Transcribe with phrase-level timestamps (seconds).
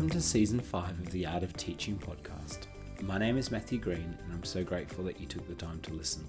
[0.00, 2.60] Welcome to season five of the Art of Teaching podcast.
[3.02, 5.92] My name is Matthew Green, and I'm so grateful that you took the time to
[5.92, 6.26] listen.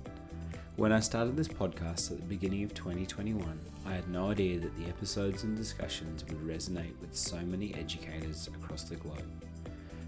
[0.76, 4.78] When I started this podcast at the beginning of 2021, I had no idea that
[4.78, 9.24] the episodes and discussions would resonate with so many educators across the globe.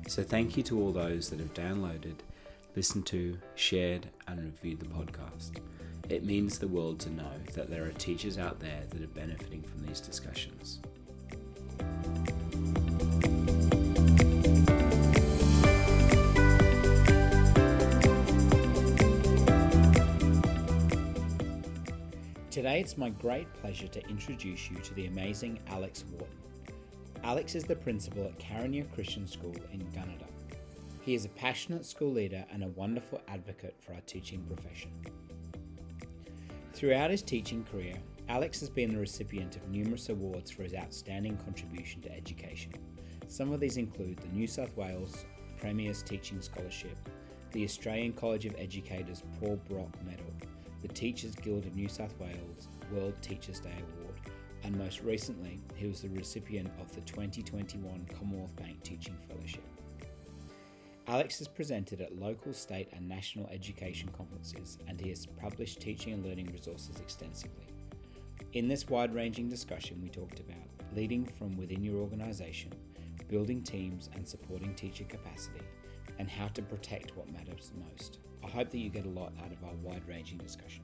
[0.09, 2.15] So, thank you to all those that have downloaded,
[2.75, 5.59] listened to, shared, and reviewed the podcast.
[6.09, 9.61] It means the world to know that there are teachers out there that are benefiting
[9.61, 10.81] from these discussions.
[22.53, 26.37] Today, it's my great pleasure to introduce you to the amazing Alex Wharton.
[27.23, 30.27] Alex is the principal at Carinya Christian School in Gunnedah.
[31.01, 34.91] He is a passionate school leader and a wonderful advocate for our teaching profession.
[36.73, 37.95] Throughout his teaching career,
[38.29, 42.73] Alex has been the recipient of numerous awards for his outstanding contribution to education.
[43.29, 45.25] Some of these include the New South Wales
[45.59, 46.97] Premier's Teaching Scholarship,
[47.51, 50.31] the Australian College of Educators Paul Brock Medal,
[50.83, 54.19] the Teachers Guild of New South Wales World Teachers Day Award,
[54.63, 59.63] and most recently, he was the recipient of the 2021 Commonwealth Bank Teaching Fellowship.
[61.07, 66.11] Alex has presented at local, state, and national education conferences, and he has published teaching
[66.11, 67.67] and learning resources extensively.
[68.51, 72.73] In this wide ranging discussion, we talked about leading from within your organisation,
[73.29, 75.63] building teams and supporting teacher capacity,
[76.19, 78.19] and how to protect what matters most.
[78.43, 80.83] I hope that you get a lot out of our wide ranging discussion.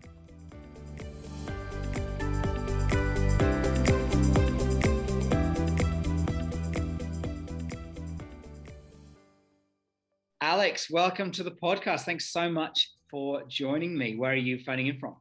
[10.42, 12.02] Alex, welcome to the podcast.
[12.02, 14.16] Thanks so much for joining me.
[14.16, 15.18] Where are you phoning in from?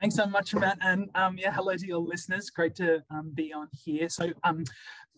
[0.00, 0.78] Thanks so much, Matt.
[0.80, 2.50] And um, yeah, hello to your listeners.
[2.50, 4.08] Great to um, be on here.
[4.08, 4.64] So, um,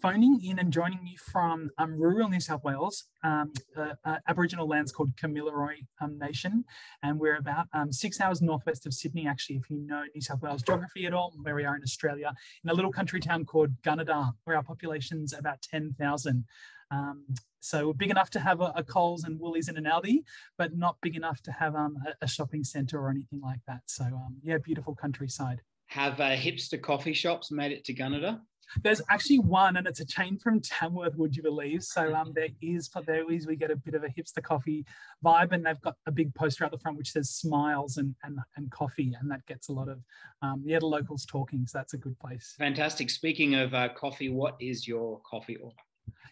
[0.03, 4.66] phoning in and joining you from um, rural New South Wales, um, uh, uh, Aboriginal
[4.66, 6.65] lands called Kamilaroi um, Nation.
[7.04, 10.62] And we're about six hours northwest of Sydney, actually, if you know New South Wales
[10.62, 12.34] geography at all, where we are in Australia,
[12.65, 16.44] in a little country town called Gunnedah, where our population's about 10,000.
[16.92, 17.25] Um,
[17.60, 20.25] so we're big enough to have a, a, Coles and Woolies and an Aldi,
[20.58, 23.80] but not big enough to have um, a, a, shopping centre or anything like that.
[23.86, 25.62] So um, yeah, beautiful countryside.
[25.86, 28.41] Have uh, hipster coffee shops made it to Gunnedah?
[28.82, 31.82] There's actually one, and it's a chain from Tamworth, would you believe?
[31.82, 34.86] So um, there is, there is, we get a bit of a hipster coffee
[35.24, 38.38] vibe, and they've got a big poster out the front which says "Smiles" and and,
[38.56, 39.98] and coffee, and that gets a lot of
[40.41, 41.66] um, yeah, the locals talking.
[41.66, 42.54] So that's a good place.
[42.59, 43.10] Fantastic.
[43.10, 45.76] Speaking of uh, coffee, what is your coffee order?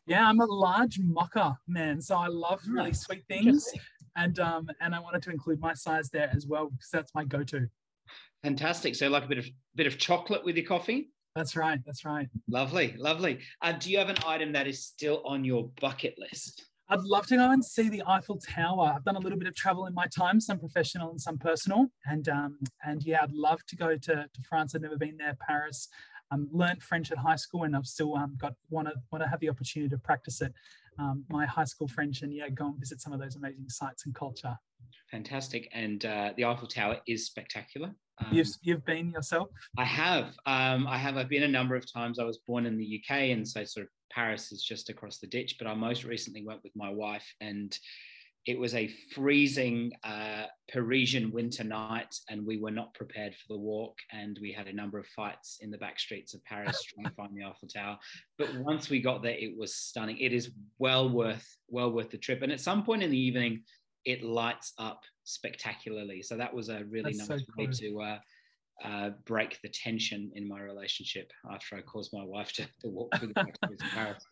[0.07, 3.67] Yeah, I'm a large mocha man, so I love really sweet things,
[4.17, 7.25] and um, and I wanted to include my size there as well because that's my
[7.25, 7.69] go-to.
[8.43, 8.97] Fantastic.
[8.97, 11.11] So, like a bit of bit of chocolate with your coffee.
[11.37, 11.79] That's right.
[11.87, 12.29] That's right.
[12.49, 13.39] Lovely, lovely.
[13.63, 16.65] Uh, do you have an item that is still on your bucket list?
[16.89, 18.93] I'd love to go and see the Eiffel Tower.
[18.97, 21.87] I've done a little bit of travel in my time, some professional and some personal,
[22.07, 24.75] and um, and yeah, I'd love to go to, to France.
[24.75, 25.37] I've never been there.
[25.47, 25.89] Paris,
[26.31, 29.29] um, learned French at high school, and I've still um, got want to want to
[29.29, 30.53] have the opportunity to practice it.
[30.99, 34.07] Um, my high school French, and yeah, go and visit some of those amazing sites
[34.07, 34.57] and culture.
[35.11, 37.91] Fantastic, and uh, the Eiffel Tower is spectacular.
[38.19, 39.49] Um, you've you've been yourself?
[39.77, 40.37] I have.
[40.47, 41.17] Um, I have.
[41.17, 42.19] I've been a number of times.
[42.19, 45.27] I was born in the UK, and so sort of Paris is just across the
[45.27, 45.57] ditch.
[45.59, 47.77] But I most recently went with my wife, and
[48.47, 53.59] it was a freezing uh, Parisian winter night, and we were not prepared for the
[53.59, 53.99] walk.
[54.12, 57.15] And we had a number of fights in the back streets of Paris trying to
[57.15, 57.99] find the Eiffel Tower.
[58.39, 60.19] But once we got there, it was stunning.
[60.19, 62.43] It is well worth well worth the trip.
[62.43, 63.62] And at some point in the evening,
[64.05, 66.22] it lights up spectacularly.
[66.22, 68.19] So that was a really That's nice so way to uh,
[68.84, 73.15] uh, break the tension in my relationship after I caused my wife to, to walk
[73.19, 74.25] through the back streets of Paris.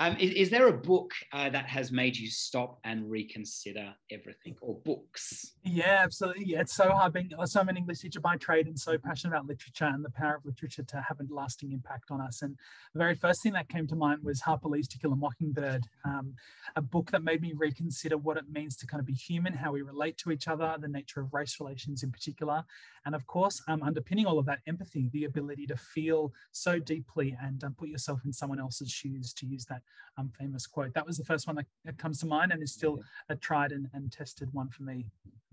[0.00, 4.56] Um, is, is, there a book uh, that has made you stop and reconsider everything,
[4.60, 5.52] or books?
[5.62, 6.46] Yeah, absolutely.
[6.46, 9.34] Yeah, it's so hard being so I'm an English teacher by trade and so passionate
[9.34, 12.42] about literature and the power of literature to have a lasting impact on us.
[12.42, 12.56] And
[12.92, 15.84] the very first thing that came to mind was Harper Lee's To Kill a Mockingbird,
[16.04, 16.34] um,
[16.74, 19.70] a book that made me reconsider what it means to kind of be human, how
[19.70, 22.64] we relate to each other, the nature of race relations in particular,
[23.06, 27.36] and of course, um, underpinning all of that empathy, the ability to feel so deeply
[27.40, 29.83] and um, put yourself in someone else's shoes to use that
[30.16, 30.94] um, famous quote.
[30.94, 33.72] That was the first one that, that comes to mind and is still a tried
[33.72, 35.06] and, and tested one for me.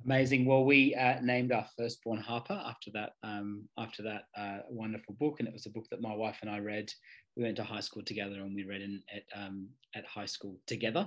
[0.05, 0.45] Amazing.
[0.45, 5.39] Well, we uh, named our firstborn Harper after that um, after that uh, wonderful book,
[5.39, 6.91] and it was a book that my wife and I read.
[7.37, 10.57] We went to high school together, and we read in, at um, at high school
[10.65, 11.05] together.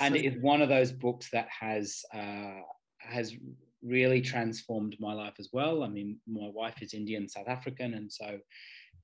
[0.00, 2.60] And so, it is one of those books that has uh,
[2.98, 3.34] has
[3.82, 5.82] really transformed my life as well.
[5.82, 8.38] I mean, my wife is Indian, South African, and so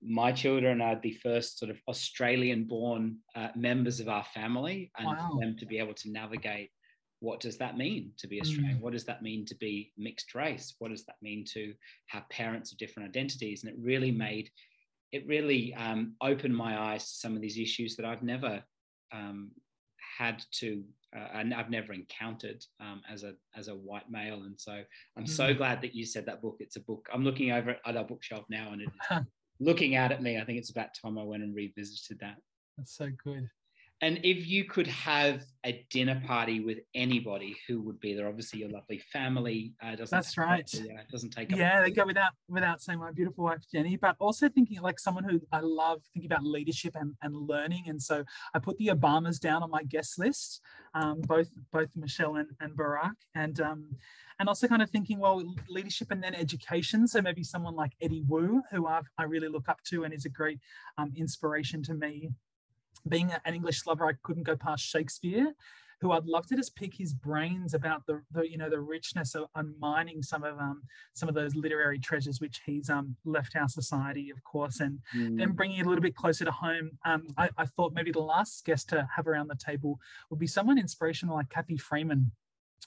[0.02, 5.06] my children are the first sort of Australian born uh, members of our family, and
[5.06, 5.30] wow.
[5.30, 6.70] for them to be able to navigate
[7.20, 8.78] what does that mean to be Australian?
[8.78, 8.80] Mm.
[8.80, 10.74] What does that mean to be mixed race?
[10.78, 11.74] What does that mean to
[12.06, 13.62] have parents of different identities?
[13.62, 14.50] And it really made,
[15.12, 18.62] it really um, opened my eyes to some of these issues that I've never
[19.12, 19.50] um,
[20.18, 20.82] had to,
[21.14, 24.42] uh, and I've never encountered um, as a as a white male.
[24.44, 24.82] And so
[25.18, 25.28] I'm mm.
[25.28, 26.56] so glad that you said that book.
[26.60, 27.06] It's a book.
[27.12, 28.88] I'm looking over at our bookshelf now, and it
[29.60, 30.38] looking out at me.
[30.38, 32.36] I think it's about time I went and revisited that.
[32.76, 33.48] That's so good.
[34.02, 38.26] And if you could have a dinner party with anybody, who would be there?
[38.28, 39.74] Obviously, your lovely family.
[39.82, 40.60] Uh, doesn't That's right.
[40.74, 41.54] Up, yeah, doesn't take.
[41.54, 45.24] Yeah, they go without without saying my beautiful wife Jenny, but also thinking like someone
[45.24, 47.84] who I love thinking about leadership and, and learning.
[47.88, 48.24] And so
[48.54, 50.62] I put the Obamas down on my guest list,
[50.94, 53.84] um, both both Michelle and, and Barack, and um,
[54.38, 57.06] and also kind of thinking well leadership and then education.
[57.06, 60.24] So maybe someone like Eddie Woo, who I've, I really look up to and is
[60.24, 60.58] a great
[60.96, 62.30] um, inspiration to me
[63.08, 65.52] being an English lover, I couldn't go past Shakespeare,
[66.00, 69.34] who I'd love to just pick his brains about the, the you know the richness
[69.34, 69.48] of
[69.78, 70.82] mining some of um
[71.12, 75.36] some of those literary treasures which he's um left our society, of course, and mm.
[75.36, 76.92] then bringing it a little bit closer to home.
[77.04, 80.00] Um, I, I thought maybe the last guest to have around the table
[80.30, 82.32] would be someone inspirational like Cathy Freeman,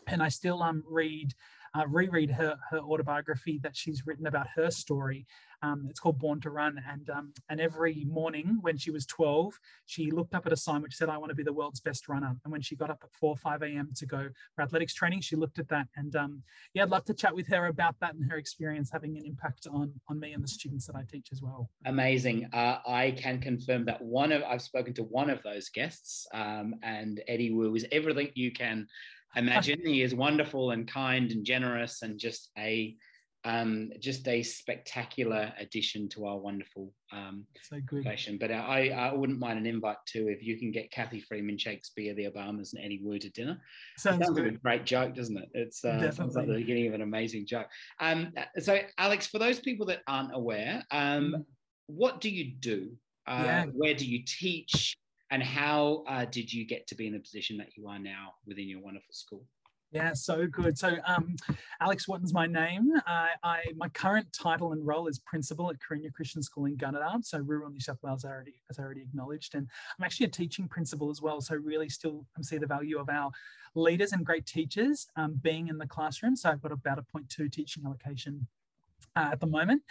[0.08, 1.34] and I still um read
[1.76, 5.26] uh, reread her, her autobiography that she's written about her story.
[5.64, 6.80] Um, it's called Born to Run.
[6.92, 10.82] And, um, and every morning when she was 12, she looked up at a sign
[10.82, 12.36] which said, I want to be the world's best runner.
[12.44, 13.90] And when she got up at 4 5 a.m.
[13.96, 15.88] to go for athletics training, she looked at that.
[15.96, 16.44] And um,
[16.74, 19.66] yeah, I'd love to chat with her about that and her experience having an impact
[19.72, 21.70] on, on me and the students that I teach as well.
[21.86, 22.50] Amazing.
[22.52, 26.76] Uh, I can confirm that one of, I've spoken to one of those guests, um,
[26.84, 28.88] and Eddie Woo is everything you can
[29.36, 29.80] imagine.
[29.86, 32.96] he is wonderful and kind and generous and just a
[33.46, 37.80] um, just a spectacular addition to our wonderful um, so.
[38.40, 42.14] But I, I wouldn't mind an invite too if you can get Cathy Freeman, Shakespeare,
[42.14, 43.60] the Obamas, and Eddie Woo to dinner.
[43.98, 45.50] Sounds, sounds like a great joke, doesn't it?
[45.54, 47.68] It's uh, sounds like the beginning of an amazing joke.
[48.00, 51.46] Um, so, Alex, for those people that aren't aware, um, mm.
[51.88, 52.92] what do you do?
[53.28, 53.66] Uh, yeah.
[53.74, 54.96] Where do you teach?
[55.34, 58.34] and how uh, did you get to be in the position that you are now
[58.46, 59.44] within your wonderful school?
[59.94, 60.76] Yeah, so good.
[60.76, 61.36] So, um,
[61.80, 62.92] Alex Wharton's my name.
[63.06, 67.24] Uh, I my current title and role is principal at Carinya Christian School in Gunnedah,
[67.24, 69.68] so rural New South Wales, already, as I already acknowledged, and
[70.00, 71.42] I'm actually a teaching principal as well.
[71.42, 73.30] So, really, still um, see the value of our
[73.76, 76.36] leaders and great teachers um, being in the classroom.
[76.36, 78.48] So, I've got about a 0.2 teaching allocation
[79.16, 79.82] uh, at the moment.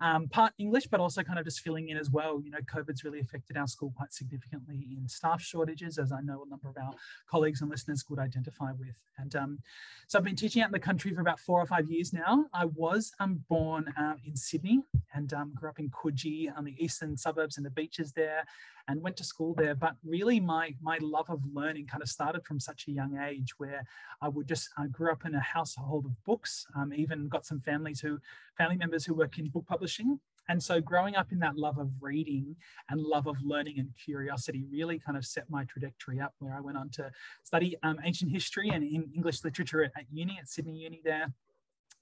[0.00, 2.40] Um, part English, but also kind of just filling in as well.
[2.44, 6.44] You know, COVID's really affected our school quite significantly in staff shortages, as I know
[6.46, 6.92] a number of our
[7.28, 9.02] colleagues and listeners would identify with.
[9.18, 9.58] And um,
[10.06, 12.46] so I've been teaching out in the country for about four or five years now.
[12.54, 14.80] I was um, born uh, in Sydney
[15.12, 18.44] and um, grew up in Coogee on the eastern suburbs and the beaches there
[18.88, 19.74] and went to school there.
[19.74, 23.58] But really, my my love of learning kind of started from such a young age,
[23.58, 23.84] where
[24.20, 26.66] I would just I grew up in a household of books.
[26.76, 28.18] Um, even got some families who
[28.56, 30.20] family members who work in book publishing.
[30.48, 32.56] And so, growing up in that love of reading
[32.88, 36.34] and love of learning and curiosity really kind of set my trajectory up.
[36.38, 37.10] Where I went on to
[37.44, 41.32] study um, ancient history and in English literature at, at uni at Sydney Uni there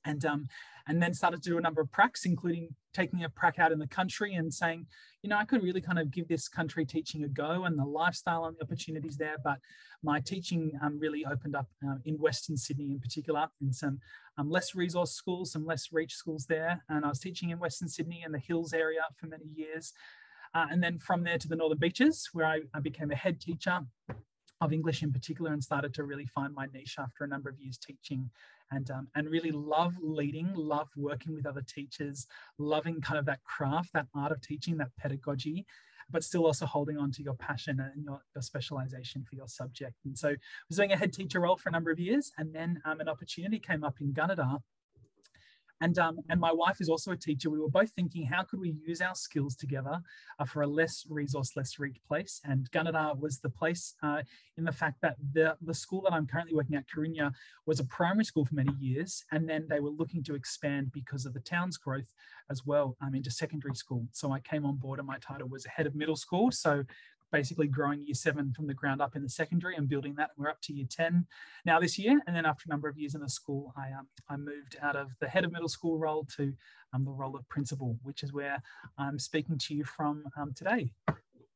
[0.05, 0.49] and um,
[0.87, 3.79] and then started to do a number of pracs, including taking a prac out in
[3.79, 4.87] the country and saying,
[5.23, 7.85] you know, I could really kind of give this country teaching a go and the
[7.85, 9.37] lifestyle and the opportunities there.
[9.43, 9.59] But
[10.03, 14.01] my teaching um, really opened up uh, in Western Sydney in particular, in some
[14.39, 16.83] um, less resource schools, some less reach schools there.
[16.89, 19.93] And I was teaching in Western Sydney and the Hills area for many years.
[20.55, 23.41] Uh, and then from there to the Northern Beaches, where I, I became a head
[23.41, 23.81] teacher
[24.61, 27.59] of English in particular and started to really find my niche after a number of
[27.61, 28.31] years teaching
[28.71, 32.27] and um, and really love leading, love working with other teachers,
[32.59, 35.65] loving kind of that craft, that art of teaching, that pedagogy,
[36.11, 39.95] but still also holding on to your passion and your, your specialization for your subject.
[40.05, 40.37] And so I
[40.69, 43.09] was doing a head teacher role for a number of years, and then um, an
[43.09, 44.61] opportunity came up in Gunnedah
[45.81, 47.51] and, um, and my wife is also a teacher.
[47.51, 50.01] We were both thinking, how could we use our skills together
[50.39, 52.41] uh, for a less resource, less reach place?
[52.45, 54.23] And Gunnedah was the place uh,
[54.57, 57.33] in the fact that the, the school that I'm currently working at, Carinya,
[57.67, 59.25] was a primary school for many years.
[59.31, 62.13] And then they were looking to expand because of the town's growth
[62.51, 64.07] as well um, into secondary school.
[64.13, 66.51] So I came on board and my title was head of middle school.
[66.51, 66.85] So
[67.31, 70.31] basically growing year seven from the ground up in the secondary and building that.
[70.37, 71.27] We're up to year 10
[71.65, 72.21] now this year.
[72.27, 74.97] And then after a number of years in the school, I, um, I moved out
[74.97, 76.53] of the head of middle school role to
[76.93, 78.63] um, the role of principal, which is where
[78.97, 80.93] I'm speaking to you from um, today.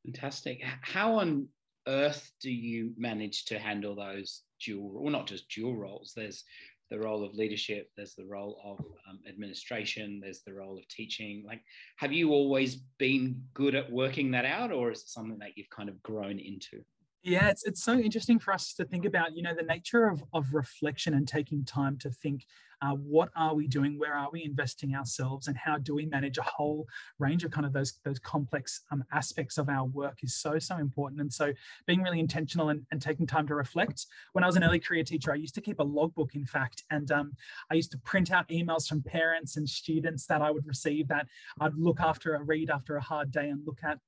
[0.05, 0.61] Fantastic.
[0.81, 1.47] How on
[1.87, 6.13] earth do you manage to handle those dual, or not just dual roles?
[6.15, 6.43] There's
[6.93, 11.43] the role of leadership, there's the role of um, administration, there's the role of teaching.
[11.43, 11.61] Like,
[11.97, 15.71] have you always been good at working that out, or is it something that you've
[15.71, 16.83] kind of grown into?
[17.23, 20.21] Yeah, it's, it's so interesting for us to think about, you know, the nature of,
[20.33, 22.45] of reflection and taking time to think
[22.81, 26.37] uh, what are we doing, where are we investing ourselves, and how do we manage
[26.37, 26.85] a whole
[27.19, 30.75] range of kind of those, those complex um, aspects of our work is so, so
[30.75, 31.21] important.
[31.21, 31.53] And so
[31.87, 34.05] being really intentional and, and, taking time to reflect.
[34.33, 36.83] When I was an early career teacher, I used to keep a logbook, in fact,
[36.91, 37.31] and um,
[37.71, 41.27] I used to print out emails from parents and students that I would receive that
[41.61, 43.99] I'd look after a read after a hard day and look at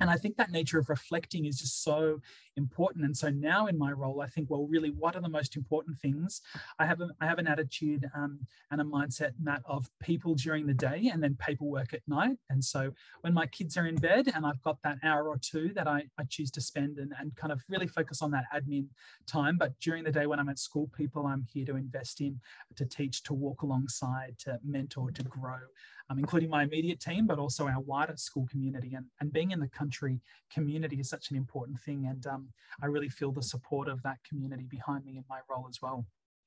[0.00, 2.20] and I think that nature of reflecting is just so
[2.56, 3.04] important.
[3.04, 5.98] And so now in my role, I think, well, really, what are the most important
[5.98, 6.40] things?
[6.78, 8.40] I have a, I have an attitude um,
[8.70, 12.36] and a mindset, Matt, of people during the day and then paperwork at night.
[12.48, 15.72] And so when my kids are in bed and I've got that hour or two
[15.74, 18.86] that I, I choose to spend and, and kind of really focus on that admin
[19.26, 19.56] time.
[19.58, 22.40] But during the day when I'm at school, people I'm here to invest in,
[22.76, 25.58] to teach, to walk alongside, to mentor, to grow
[26.10, 28.94] um, including my immediate team, but also our wider school community.
[28.94, 30.20] And, and being in the country
[30.52, 32.06] community is such an important thing.
[32.06, 32.48] And um,
[32.82, 36.04] I really feel the support of that community behind me in my role as well.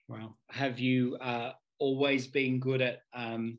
[0.09, 0.35] Wow.
[0.49, 3.57] Have you uh, always been good at um,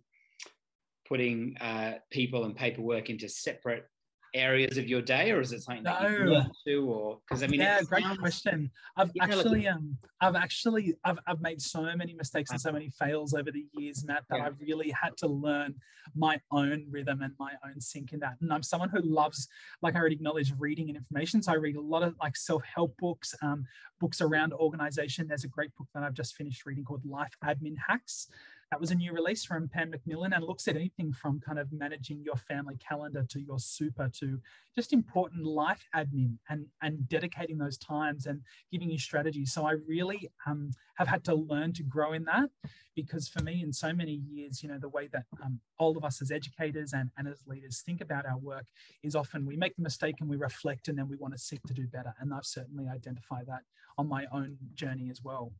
[1.09, 3.87] putting uh, people and paperwork into separate
[4.35, 7.47] areas of your day, or is it something that you want to, or because I
[7.47, 8.71] mean, yeah, great sounds, question.
[8.97, 13.33] I've actually, um, I've actually, I've, I've made so many mistakes and so many fails
[13.33, 14.47] over the years, Matt, that yeah.
[14.47, 15.75] I've really had to learn
[16.17, 18.35] my own rhythm and my own sync in that.
[18.41, 19.49] And I'm someone who loves,
[19.83, 21.41] like I already acknowledged, reading and information.
[21.43, 23.65] So I read a lot of like self-help books, um,
[24.01, 25.29] books around organization.
[25.29, 28.29] There's a great book that I've just finished reading called Life Admin Hacks.
[28.75, 31.71] That was a new release from Pan Macmillan and looks at anything from kind of
[31.71, 34.41] managing your family calendar to your super to
[34.75, 38.41] just important life admin and, and dedicating those times and
[38.73, 39.53] giving you strategies.
[39.53, 42.51] So I really um, have had to learn to grow in that
[42.97, 46.03] because for me, in so many years, you know, the way that um, all of
[46.03, 48.67] us as educators and, and as leaders think about our work
[49.05, 51.63] is often we make the mistake and we reflect and then we want to seek
[51.69, 52.13] to do better.
[52.19, 53.63] And I've certainly identified that
[53.99, 55.53] on my own journey as well.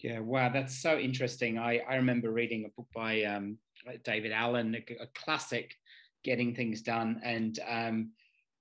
[0.00, 1.58] Yeah, wow, that's so interesting.
[1.58, 3.58] I, I remember reading a book by um,
[4.04, 5.74] David Allen, a, a, classic,
[6.22, 8.10] Getting Things Done, and um,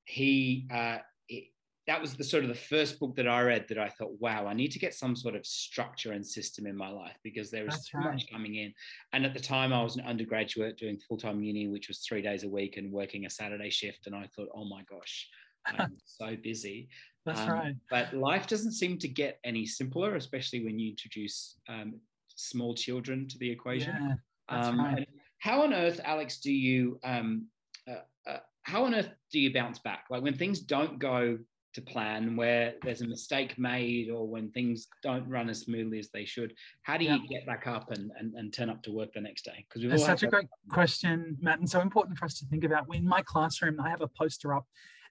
[0.06, 0.98] he uh,
[1.30, 1.52] it,
[1.86, 4.48] that was the sort of the first book that I read that I thought, wow,
[4.48, 7.66] I need to get some sort of structure and system in my life because there
[7.68, 8.14] is That's too right.
[8.14, 8.74] much coming in.
[9.14, 12.22] And at the time, I was an undergraduate doing full time uni, which was three
[12.22, 15.30] days a week and working a Saturday shift, and I thought, oh my gosh,
[15.66, 16.90] I'm so busy.
[17.28, 17.76] That's um, right.
[17.90, 23.28] But life doesn't seem to get any simpler, especially when you introduce um, small children
[23.28, 23.96] to the equation.
[24.00, 24.16] Yeah,
[24.50, 25.08] that's um, right.
[25.40, 27.48] How on earth, Alex, do you um,
[27.88, 30.06] uh, uh, how on earth do you bounce back?
[30.10, 31.38] Like when things don't go
[31.74, 36.10] to plan, where there's a mistake made, or when things don't run as smoothly as
[36.10, 36.54] they should,
[36.84, 39.44] how do you get back up and, and, and turn up to work the next
[39.44, 39.66] day?
[39.68, 42.88] Because it's such a great question, Matt, and so important for us to think about.
[42.96, 44.66] In my classroom, I have a poster up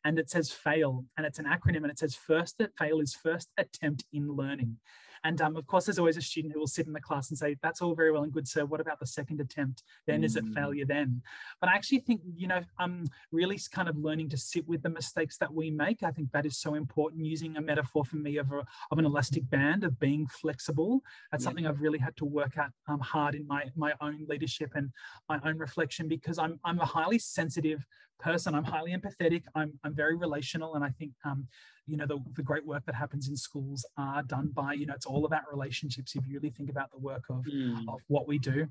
[0.07, 3.13] and it says fail and it's an acronym and it says first that fail is
[3.13, 4.77] first attempt in learning
[5.27, 7.39] and um, of course, there's always a student who will sit in the class and
[7.39, 8.65] say, that's all very well and good, sir.
[8.65, 9.83] What about the second attempt?
[10.07, 10.25] Then mm.
[10.25, 10.55] is it mm.
[10.55, 11.21] failure then?
[11.61, 14.89] But I actually think, you know, I'm really kind of learning to sit with the
[14.89, 16.05] mistakes that we make.
[16.05, 19.05] I think that is so important using a metaphor for me of, a, of an
[19.05, 21.03] elastic band, of being flexible.
[21.33, 21.49] That's yeah.
[21.49, 24.91] something I've really had to work at um, hard in my, my own leadership and
[25.29, 27.85] my own reflection because I'm, I'm a highly sensitive
[28.19, 28.55] person.
[28.55, 29.43] I'm highly empathetic.
[29.55, 30.75] I'm, I'm very relational.
[30.75, 31.47] And I think um,
[31.87, 34.95] you know the, the great work that happens in schools are done by you know
[34.95, 37.79] it's all about relationships if you really think about the work of, mm.
[37.89, 38.67] of what we do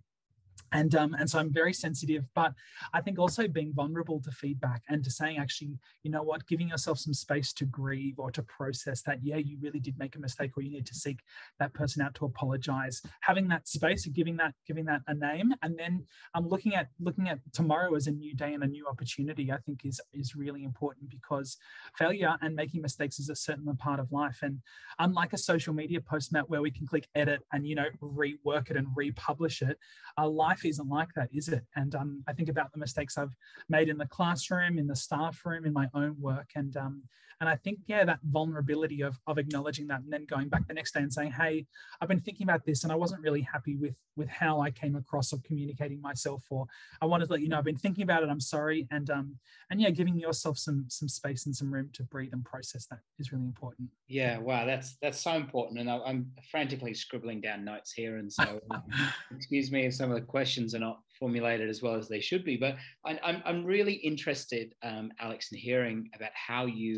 [0.71, 2.25] and um, and so I'm very sensitive.
[2.33, 2.53] But
[2.93, 6.69] I think also being vulnerable to feedback and to saying actually, you know what, giving
[6.69, 10.19] yourself some space to grieve or to process that, yeah, you really did make a
[10.19, 11.19] mistake, or you need to seek
[11.59, 13.01] that person out to apologize.
[13.21, 16.87] Having that space giving that giving that a name, and then I'm um, looking at
[16.99, 19.51] looking at tomorrow as a new day and a new opportunity.
[19.51, 21.57] I think is is really important because
[21.97, 24.39] failure and making mistakes is a certain part of life.
[24.41, 24.59] And
[24.99, 28.69] unlike a social media post, Matt, where we can click edit and you know rework
[28.69, 29.77] it and republish it,
[30.17, 30.27] a
[30.65, 31.63] isn't like that, is it?
[31.75, 33.35] And um, I think about the mistakes I've
[33.69, 37.03] made in the classroom, in the staff room, in my own work, and um,
[37.41, 40.73] and I think, yeah, that vulnerability of, of acknowledging that and then going back the
[40.73, 41.65] next day and saying, hey,
[41.99, 44.95] I've been thinking about this and I wasn't really happy with, with how I came
[44.95, 46.65] across of communicating myself, or
[47.01, 48.29] I wanted to let you know I've been thinking about it.
[48.29, 48.87] I'm sorry.
[48.91, 49.35] And um,
[49.69, 52.99] and yeah, giving yourself some some space and some room to breathe and process that
[53.19, 53.89] is really important.
[54.07, 55.79] Yeah, wow, that's that's so important.
[55.79, 58.17] And I'm frantically scribbling down notes here.
[58.17, 58.61] And so
[59.35, 62.43] excuse me if some of the questions are not formulated as well as they should
[62.51, 62.55] be.
[62.65, 62.73] But
[63.09, 66.95] I, I'm, I'm really interested, um, Alex, in hearing about how you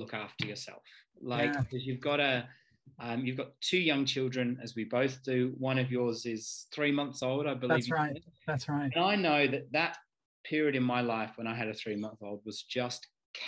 [0.00, 0.84] look after yourself.
[1.32, 1.86] Like, because yeah.
[1.86, 2.34] you've got a,
[3.06, 5.38] Um, you've got two young children, as we both do.
[5.58, 6.44] One of yours is
[6.76, 7.86] three months old, I believe.
[7.86, 8.14] That's right.
[8.14, 8.22] Said.
[8.46, 8.90] That's right.
[8.94, 9.94] And I know that that
[10.50, 13.00] period in my life when I had a three month old was just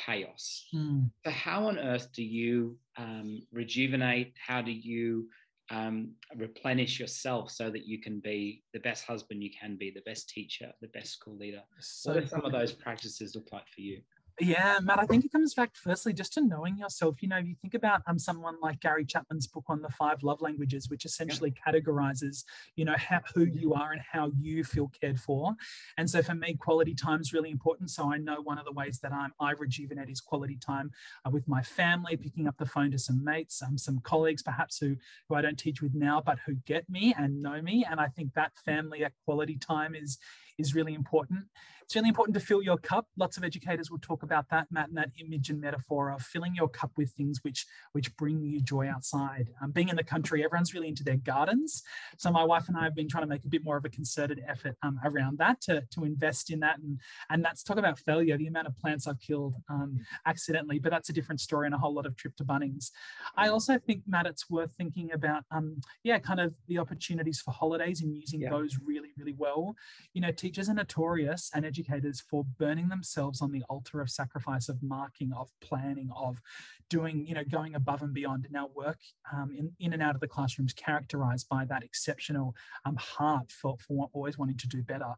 [0.04, 0.44] chaos.
[0.74, 1.10] Mm.
[1.24, 3.28] So, how on earth do you um,
[3.60, 4.30] rejuvenate?
[4.48, 5.28] How do you
[5.70, 10.02] um, replenish yourself so that you can be the best husband you can be, the
[10.02, 11.62] best teacher, the best school leader?
[11.80, 14.00] So what do some of those practices look like for you?
[14.40, 17.22] Yeah, Matt, I think it comes back firstly just to knowing yourself.
[17.22, 20.22] You know, if you think about um, someone like Gary Chapman's book on the five
[20.22, 21.72] love languages, which essentially yeah.
[21.72, 22.44] categorizes,
[22.76, 25.54] you know, how, who you are and how you feel cared for.
[25.96, 27.90] And so for me, quality time is really important.
[27.90, 30.92] So I know one of the ways that I'm, I rejuvenate is quality time
[31.24, 34.78] uh, with my family, picking up the phone to some mates, um, some colleagues, perhaps
[34.78, 34.94] who,
[35.28, 37.84] who I don't teach with now, but who get me and know me.
[37.90, 40.16] And I think that family, that quality time is,
[40.58, 41.44] is really important.
[41.82, 43.06] It's really important to fill your cup.
[43.16, 46.54] Lots of educators will talk about that, Matt, and that image and metaphor of filling
[46.54, 49.48] your cup with things which which bring you joy outside.
[49.62, 51.82] Um, being in the country, everyone's really into their gardens.
[52.18, 53.88] So my wife and I have been trying to make a bit more of a
[53.88, 56.78] concerted effort um, around that to, to invest in that.
[56.78, 57.00] And,
[57.30, 61.08] and that's talk about failure, the amount of plants I've killed um, accidentally, but that's
[61.08, 62.90] a different story and a whole lot of trip to Bunnings.
[63.34, 67.52] I also think, Matt, it's worth thinking about, um, yeah, kind of the opportunities for
[67.52, 68.50] holidays and using yeah.
[68.50, 69.74] those really, really well.
[70.12, 74.70] You know, teachers are notorious and educators for burning themselves on the altar of sacrifice,
[74.70, 76.40] of marking, of planning, of
[76.88, 78.46] doing, you know, going above and beyond.
[78.46, 78.98] And our work
[79.30, 83.76] um, in, in and out of the classrooms characterized by that exceptional um, heart for,
[83.86, 85.12] for always wanting to do better.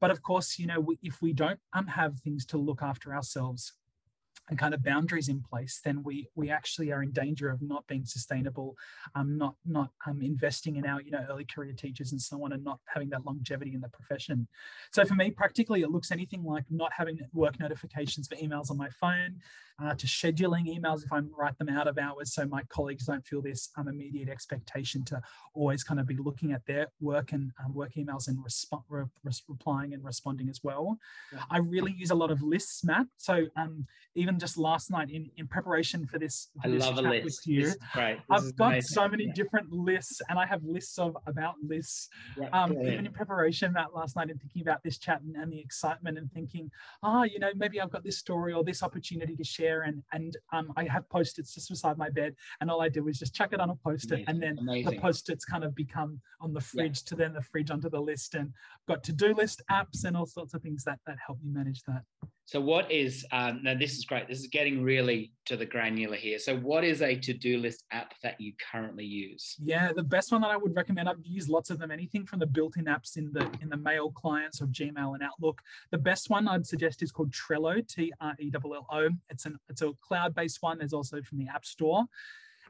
[0.00, 3.14] But of course, you know, we, if we don't um, have things to look after
[3.14, 3.74] ourselves,
[4.48, 7.86] and kind of boundaries in place, then we we actually are in danger of not
[7.86, 8.76] being sustainable,
[9.14, 12.52] um, not not um, investing in our you know early career teachers and so on,
[12.52, 14.48] and not having that longevity in the profession.
[14.90, 18.76] So for me, practically, it looks anything like not having work notifications for emails on
[18.76, 19.36] my phone,
[19.82, 23.24] uh, to scheduling emails if I write them out of hours, so my colleagues don't
[23.26, 25.20] feel this um, immediate expectation to
[25.54, 29.04] always kind of be looking at their work and um, work emails and resp- re-
[29.48, 30.98] replying and responding as well.
[31.32, 31.40] Yeah.
[31.50, 33.06] I really use a lot of lists, Matt.
[33.16, 36.98] So um, even just last night in, in preparation for this, for I this love
[36.98, 37.24] a list.
[37.24, 37.62] with you.
[37.62, 37.76] This
[38.30, 38.88] I've got amazing.
[38.88, 39.32] so many yeah.
[39.34, 42.08] different lists, and I have lists of about lists.
[42.38, 45.52] Yeah, um, even in preparation, Matt, last night, and thinking about this chat and, and
[45.52, 46.70] the excitement, and thinking,
[47.02, 50.02] ah, oh, you know, maybe I've got this story or this opportunity to share and
[50.12, 53.34] and um, I have post-its just beside my bed, and all I do is just
[53.34, 54.94] chuck it on a post-it, and then Amazing.
[54.94, 57.08] the post-its kind of become on the fridge yeah.
[57.08, 58.52] to then the fridge onto the list, and
[58.86, 62.02] got to-do list apps and all sorts of things that that help me manage that.
[62.44, 63.74] So, what is um, now?
[63.74, 64.28] This is great.
[64.28, 66.38] This is getting really to the granular here.
[66.38, 69.56] So, what is a to-do list app that you currently use?
[69.62, 71.08] Yeah, the best one that I would recommend.
[71.08, 71.90] I've used lots of them.
[71.90, 75.62] Anything from the built-in apps in the in the mail clients of Gmail and Outlook.
[75.92, 77.86] The best one I'd suggest is called Trello.
[77.86, 79.08] T R E L L O.
[79.30, 80.78] It's an it's a cloud-based one.
[80.78, 82.04] There's also from the App Store.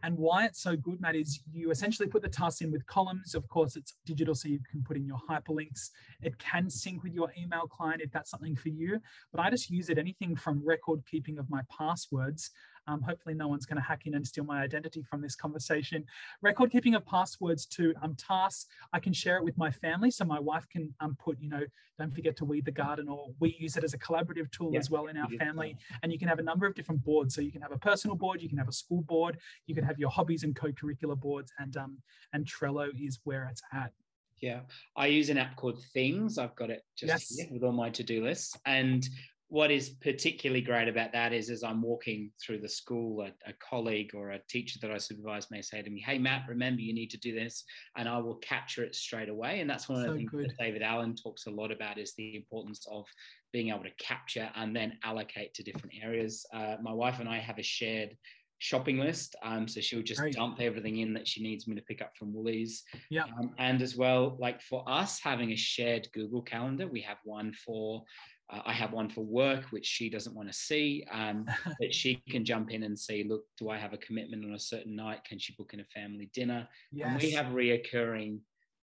[0.05, 3.35] And why it's so good, Matt, is you essentially put the tasks in with columns.
[3.35, 5.91] Of course, it's digital, so you can put in your hyperlinks.
[6.21, 8.99] It can sync with your email client if that's something for you.
[9.31, 12.51] But I just use it anything from record keeping of my passwords
[12.87, 16.05] um, hopefully, no one's going to hack in and steal my identity from this conversation.
[16.41, 18.67] Record keeping of passwords to um, tasks.
[18.93, 21.63] I can share it with my family, so my wife can um, put, you know,
[21.99, 24.79] don't forget to weed the garden, or we use it as a collaborative tool yeah,
[24.79, 25.77] as well in our family.
[26.03, 27.35] And you can have a number of different boards.
[27.35, 29.85] So you can have a personal board, you can have a school board, you can
[29.85, 31.99] have your hobbies and co-curricular boards, and um,
[32.33, 33.93] and Trello is where it's at.
[34.41, 34.61] Yeah,
[34.97, 36.37] I use an app called Things.
[36.37, 37.29] I've got it just yes.
[37.29, 39.09] here with all my to-do lists, and
[39.53, 43.53] what is particularly great about that is as I'm walking through the school, a, a,
[43.61, 46.95] colleague or a teacher that I supervise may say to me, Hey, Matt, remember you
[46.95, 47.63] need to do this.
[47.99, 49.61] And I will capture it straight away.
[49.61, 50.49] And that's one of so the things good.
[50.49, 53.05] that David Allen talks a lot about is the importance of
[53.53, 56.47] being able to capture and then allocate to different areas.
[56.55, 58.17] Uh, my wife and I have a shared
[58.57, 59.37] shopping list.
[59.43, 60.35] Um, so she'll just Great.
[60.35, 62.85] dump everything in that she needs me to pick up from Woolies.
[63.11, 63.25] Yeah.
[63.39, 67.53] Um, and as well, like for us having a shared Google Calendar, we have one
[67.53, 68.03] for
[68.51, 71.47] uh, I have one for work, which she doesn't want to see, um,
[71.81, 74.59] but she can jump in and say, look, do I have a commitment on a
[74.59, 75.25] certain night?
[75.25, 76.69] Can she book in a family dinner?
[76.91, 77.09] Yes.
[77.11, 78.39] And we have reoccurring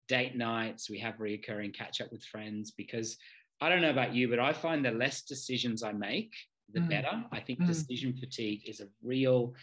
[0.07, 0.89] date nights.
[0.89, 3.17] We have reoccurring catch up with friends because
[3.61, 6.33] I don't know about you, but I find the less decisions I make,
[6.73, 6.89] the mm.
[6.89, 7.23] better.
[7.31, 7.67] I think mm.
[7.67, 9.53] decision fatigue is a real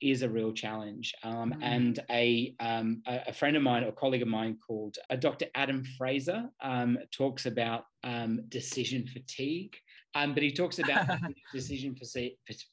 [0.00, 1.14] is a real challenge.
[1.22, 1.58] Um, mm.
[1.62, 5.46] And a, um, a friend of mine, or a colleague of mine called uh, Dr.
[5.54, 9.74] Adam Fraser, um, talks about um, decision fatigue.
[10.14, 11.06] Um, but he talks about
[11.52, 11.94] decision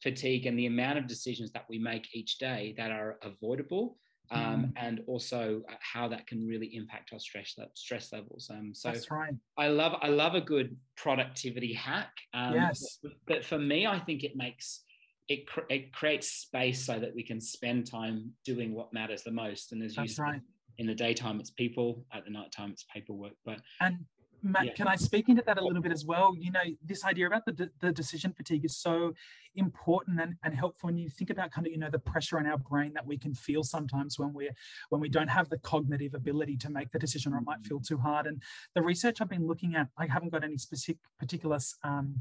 [0.02, 3.98] fatigue and the amount of decisions that we make each day that are avoidable
[4.34, 4.74] um, mm.
[4.76, 8.50] and also uh, how that can really impact our stress stress levels.
[8.52, 9.34] Um, so that's right.
[9.58, 12.12] I love I love a good productivity hack.
[12.34, 13.00] Um, yes.
[13.28, 14.84] But for me, I think it makes
[15.30, 19.32] it, cr- it creates space so that we can spend time doing what matters the
[19.32, 19.72] most.
[19.72, 20.42] And as you said, right.
[20.78, 23.34] in the daytime it's people, at the nighttime it's paperwork.
[23.46, 24.00] But And
[24.44, 24.74] Matt, Yeah.
[24.74, 26.36] can I speak into that a little bit as well?
[26.38, 29.14] You know, this idea about the, the decision fatigue is so
[29.56, 32.46] important and, and helpful when you think about kind of, you know, the pressure in
[32.46, 34.54] our brain that we can feel sometimes when we're
[34.90, 37.80] when we don't have the cognitive ability to make the decision or it might feel
[37.80, 38.28] too hard.
[38.28, 38.42] And
[38.76, 42.20] the research I've been looking at, I haven't got any specific particular um,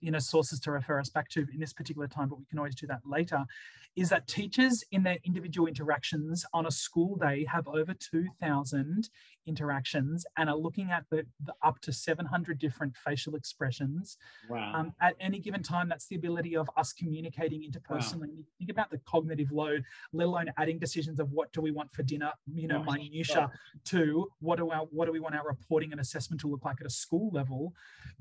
[0.00, 2.58] you know sources to refer us back to in this particular time but we can
[2.58, 3.44] always do that later
[3.96, 9.08] is that teachers in their individual interactions on a school day have over 2000
[9.46, 14.16] interactions and are looking at the, the up to 700 different facial expressions
[14.48, 14.72] wow.
[14.74, 18.90] um, at any given time that's the ability of us communicating interpersonally You think about
[18.90, 22.68] the cognitive load let alone adding decisions of what do we want for dinner you
[22.68, 23.00] know Right.
[23.00, 23.50] minutia
[23.84, 26.80] to what do our what do we want our reporting and assessment to look like
[26.80, 27.72] at a school level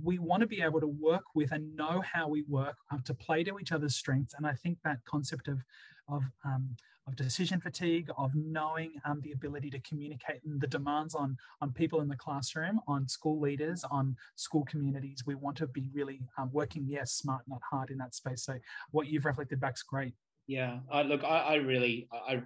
[0.02, 3.14] we want to be able to work with and know how we work um, to
[3.14, 5.64] play to each other's strengths and i think that concept of
[6.10, 6.76] of um,
[7.08, 11.72] of decision fatigue, of knowing um, the ability to communicate and the demands on on
[11.72, 15.24] people in the classroom, on school leaders, on school communities.
[15.26, 18.44] We want to be really um, working, yes, smart, not hard in that space.
[18.44, 18.58] So
[18.92, 20.14] what you've reflected back's great.
[20.46, 22.42] Yeah, I look, I, I really, I,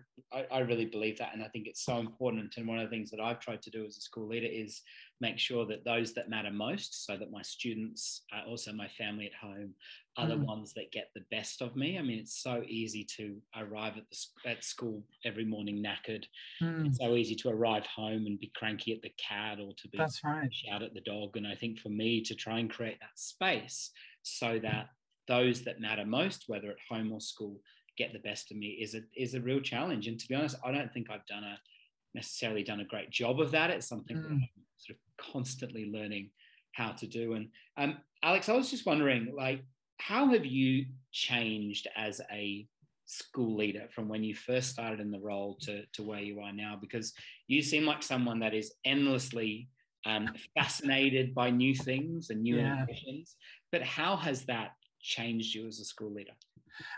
[0.51, 2.53] I really believe that, and I think it's so important.
[2.57, 4.81] And one of the things that I've tried to do as a school leader is
[5.19, 9.25] make sure that those that matter most, so that my students, uh, also my family
[9.27, 9.75] at home,
[10.17, 10.45] are the Mm.
[10.47, 11.97] ones that get the best of me.
[11.97, 16.25] I mean, it's so easy to arrive at the at school every morning knackered.
[16.61, 19.87] Mm, It's so easy to arrive home and be cranky at the cat or to
[19.89, 20.51] be that's right.
[20.51, 21.35] shout at the dog.
[21.37, 23.91] And I think for me to try and create that space
[24.23, 24.89] so that
[25.27, 27.61] those that matter most, whether at home or school,
[27.97, 30.07] get the best of me is a is a real challenge.
[30.07, 31.59] And to be honest, I don't think I've done a
[32.17, 33.69] necessarily done a great job of that.
[33.69, 34.41] It's something that Mm.
[34.41, 36.31] I'm sort of constantly learning
[36.73, 37.33] how to do.
[37.33, 39.63] And um, Alex, I was just wondering, like,
[39.99, 42.67] how have you changed as a
[43.05, 46.53] school leader from when you first started in the role to, to where you are
[46.53, 46.77] now?
[46.79, 47.13] Because
[47.47, 49.69] you seem like someone that is endlessly
[50.05, 52.73] um, fascinated by new things and new Yeah.
[52.73, 53.35] innovations.
[53.71, 56.37] But how has that changed you as a school leader?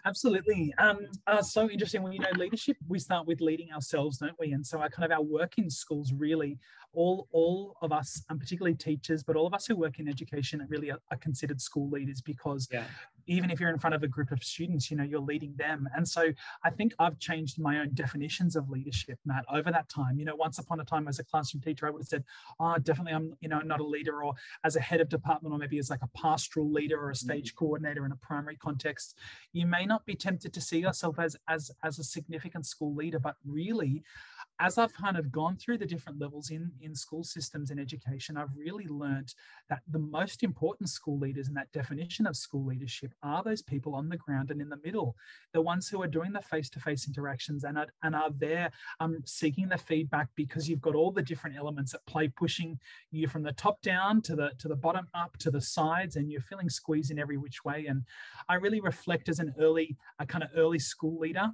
[0.05, 0.73] Absolutely.
[0.77, 2.03] Um, uh, so interesting.
[2.03, 4.53] Well, you know, leadership, we start with leading ourselves, don't we?
[4.53, 6.57] And so our kind of our work in schools really,
[6.93, 10.65] all all of us, and particularly teachers, but all of us who work in education
[10.69, 12.83] really are, are considered school leaders because Yeah.
[13.29, 15.87] Even if you're in front of a group of students, you know, you're leading them.
[15.95, 20.17] And so I think I've changed my own definitions of leadership, Matt, over that time.
[20.17, 22.23] You know, once upon a time as a classroom teacher, I would have said,
[22.59, 25.59] oh, definitely I'm, you know, not a leader or as a head of department or
[25.59, 27.17] maybe as like a pastoral leader or a mm.
[27.17, 29.15] stage coordinator in a primary context.
[29.53, 33.19] You may not be tempted to see yourself as as as a significant school leader,
[33.19, 34.03] but really
[34.60, 38.36] as I've kind of gone through the different levels in, in school systems and education,
[38.36, 39.34] I've really learned
[39.69, 43.95] that the most important school leaders in that definition of school leadership are those people
[43.95, 45.15] on the ground and in the middle,
[45.54, 48.69] the ones who are doing the face-to-face interactions and are, and are there
[49.00, 52.78] um, seeking the feedback because you've got all the different elements at play, pushing
[53.12, 56.30] you from the top down to the to the bottom up to the sides, and
[56.30, 57.86] you're feeling squeezed in every which way.
[57.88, 58.04] And
[58.50, 61.52] I really reflect as an early, a kind of early school leader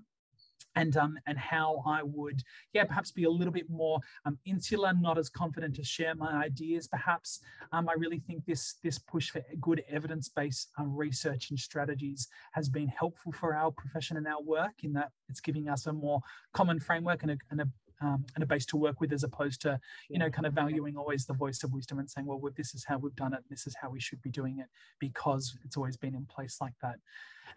[0.75, 2.41] and um, and how I would,
[2.73, 6.31] yeah, perhaps be a little bit more um, insular, not as confident to share my
[6.43, 6.87] ideas.
[6.87, 7.39] Perhaps
[7.71, 12.69] um, I really think this this push for good evidence-based um, research and strategies has
[12.69, 16.19] been helpful for our profession and our work in that it's giving us a more
[16.53, 17.69] common framework and a, and a
[18.01, 19.79] um, and a base to work with as opposed to
[20.09, 22.85] you know kind of valuing always the voice of wisdom and saying well this is
[22.85, 24.67] how we've done it this is how we should be doing it
[24.99, 26.95] because it's always been in place like that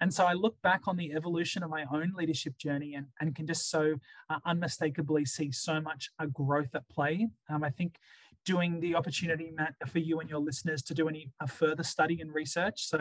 [0.01, 3.35] and so I look back on the evolution of my own leadership journey and, and
[3.35, 3.94] can just so
[4.31, 7.29] uh, unmistakably see so much uh, growth at play.
[7.48, 7.98] Um, I think
[8.49, 12.33] doing the opportunity, Matt, for you and your listeners to do any further study and
[12.33, 12.87] research.
[12.93, 12.99] So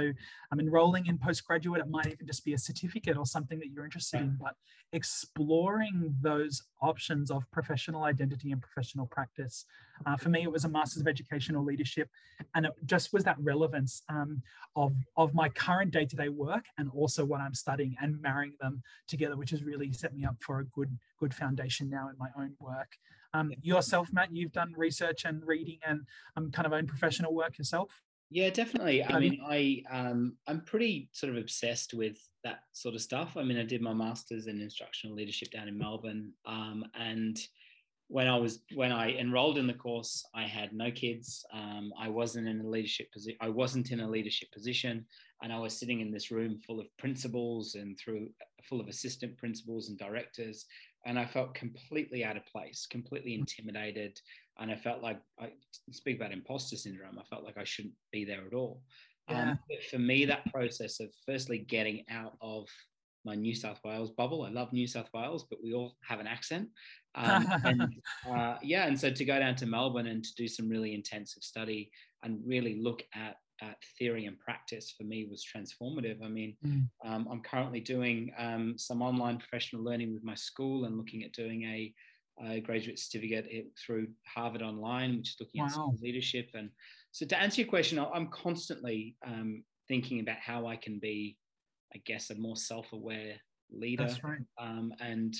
[0.52, 1.80] I'm enrolling in postgraduate.
[1.80, 4.56] It might even just be a certificate or something that you're interested in, but
[4.92, 9.64] exploring those options of professional identity and professional practice.
[10.06, 12.10] Uh, for me, it was a Master's of Educational Leadership,
[12.54, 14.42] and it just was that relevance um,
[14.76, 19.38] of, of my current day-to-day work and also what I'm studying and marrying them together,
[19.38, 22.52] which has really set me up for a good, good foundation now in my own
[22.60, 22.92] work.
[23.38, 26.02] Um, yourself, Matt, you've done research and reading and
[26.36, 28.02] um, kind of own professional work yourself.
[28.30, 29.04] Yeah, definitely.
[29.04, 33.38] I Um, mean, I um, I'm pretty sort of obsessed with that sort of stuff.
[33.38, 37.40] I mean, I did my masters in instructional leadership down in Melbourne, um, and
[38.10, 41.46] when I was when I enrolled in the course, I had no kids.
[41.54, 43.38] Um, I wasn't in a leadership position.
[43.40, 45.06] I wasn't in a leadership position,
[45.42, 48.30] and I was sitting in this room full of principals and through
[48.64, 50.66] full of assistant principals and directors,
[51.06, 54.20] and I felt completely out of place, completely intimidated.
[54.60, 55.52] and I felt like I
[55.92, 57.20] speak about imposter syndrome.
[57.20, 58.82] I felt like I shouldn't be there at all.
[59.30, 59.52] Yeah.
[59.52, 62.68] Um, but for me, that process of firstly getting out of
[63.28, 64.44] my New South Wales bubble.
[64.44, 66.70] I love New South Wales, but we all have an accent.
[67.16, 67.82] Um, and
[68.30, 71.44] uh, yeah, and so to go down to Melbourne and to do some really intensive
[71.44, 71.92] study
[72.24, 76.24] and really look at, at theory and practice for me was transformative.
[76.24, 76.90] I mean, Mm.
[77.06, 81.32] um, I'm currently doing um, some online professional learning with my school and looking at
[81.34, 81.94] doing a,
[82.44, 83.46] a graduate certificate
[83.84, 85.74] through Harvard Online, which is looking at Wow.
[85.74, 86.50] school leadership.
[86.54, 86.70] And
[87.12, 91.38] so to answer your question, I'm constantly um, thinking about how I can be
[91.96, 93.36] I guess, a more self-aware
[93.72, 94.04] leader.
[94.08, 94.42] That's right.
[94.60, 95.34] Um, and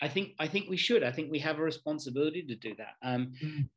[0.00, 1.02] I think I think we should.
[1.02, 2.94] I think we have a responsibility to do that.
[3.02, 3.68] Um, Mm.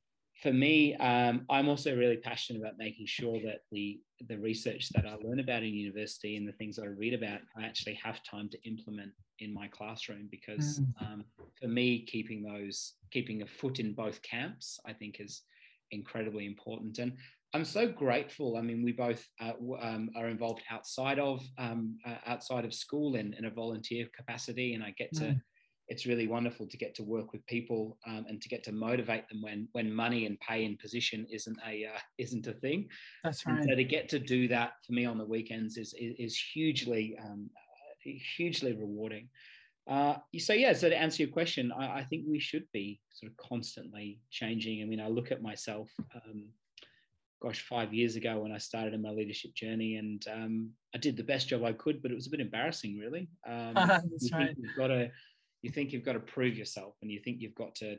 [0.43, 5.05] For me, um, I'm also really passionate about making sure that the the research that
[5.05, 8.21] I learn about in university and the things that I read about, I actually have
[8.29, 10.27] time to implement in my classroom.
[10.29, 11.01] Because Mm.
[11.01, 11.25] um,
[11.61, 15.43] for me, keeping those keeping a foot in both camps, I think is
[15.91, 16.99] incredibly important.
[16.99, 17.13] And
[17.53, 18.57] I'm so grateful.
[18.57, 23.15] I mean, we both uh, um, are involved outside of um, uh, outside of school
[23.15, 25.37] in, in a volunteer capacity, and I get to.
[25.89, 29.27] It's really wonderful to get to work with people um, and to get to motivate
[29.29, 32.87] them when when money and pay and position isn't a uh, isn't a thing.
[33.23, 33.67] That's And right.
[33.67, 37.17] so to get to do that for me on the weekends is is, is hugely
[37.23, 37.49] um,
[38.03, 39.29] hugely rewarding.
[39.85, 43.31] Uh, so yeah, so to answer your question, I, I think we should be sort
[43.31, 44.81] of constantly changing.
[44.81, 45.89] I mean, I look at myself.
[46.15, 46.45] Um,
[47.41, 51.17] gosh, five years ago when I started in my leadership journey, and um, I did
[51.17, 53.27] the best job I could, but it was a bit embarrassing, really.
[53.45, 54.55] Um, That's right.
[54.57, 55.11] you've got to,
[55.63, 57.97] you think you've got to prove yourself, and you think you've got to,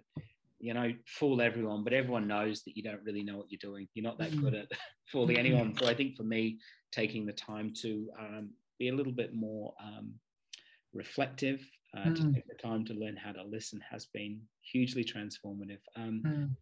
[0.61, 3.88] you know, fool everyone, but everyone knows that you don't really know what you're doing.
[3.94, 4.40] You're not that Mm.
[4.40, 4.68] good at
[5.11, 5.40] fooling Mhm.
[5.40, 5.74] anyone.
[5.77, 6.61] So I think for me,
[6.92, 10.20] taking the time to um, be a little bit more um,
[10.92, 12.35] reflective, uh, to Mm.
[12.35, 15.81] take the time to learn how to listen has been hugely transformative.
[15.96, 16.57] Um, Mm.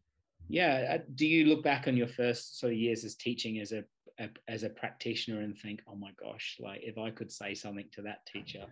[0.49, 0.99] yeah.
[1.15, 3.85] Do you look back on your first sort of years as teaching as a,
[4.19, 7.89] a as a practitioner and think, oh my gosh, like if I could say something
[7.93, 8.67] to that teacher.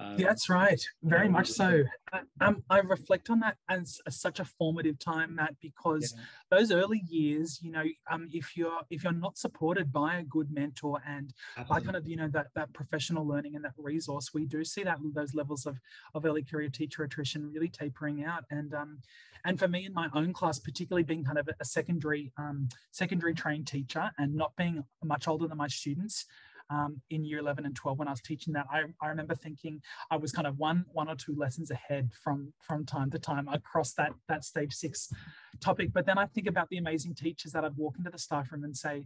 [0.00, 0.80] Um, Yeah, that's right.
[1.02, 1.84] Very much so.
[2.12, 6.22] I- Um, I reflect on that as, as such a formative time, Matt, because yeah,
[6.50, 10.50] those early years, you know, um, if you're if you're not supported by a good
[10.50, 11.34] mentor and
[11.68, 14.82] by kind of you know that that professional learning and that resource, we do see
[14.84, 15.78] that those levels of
[16.14, 18.44] of early career teacher attrition really tapering out.
[18.50, 19.02] And um,
[19.44, 23.34] and for me in my own class, particularly being kind of a secondary um, secondary
[23.34, 26.24] trained teacher and not being much older than my students.
[26.70, 29.82] Um, in year 11 and 12 when i was teaching that I, I remember thinking
[30.10, 33.48] i was kind of one one or two lessons ahead from from time to time
[33.48, 35.12] across that that stage six
[35.60, 35.92] topic.
[35.92, 38.62] But then i think about the amazing teachers that i'd walk into the staff room
[38.62, 39.04] and say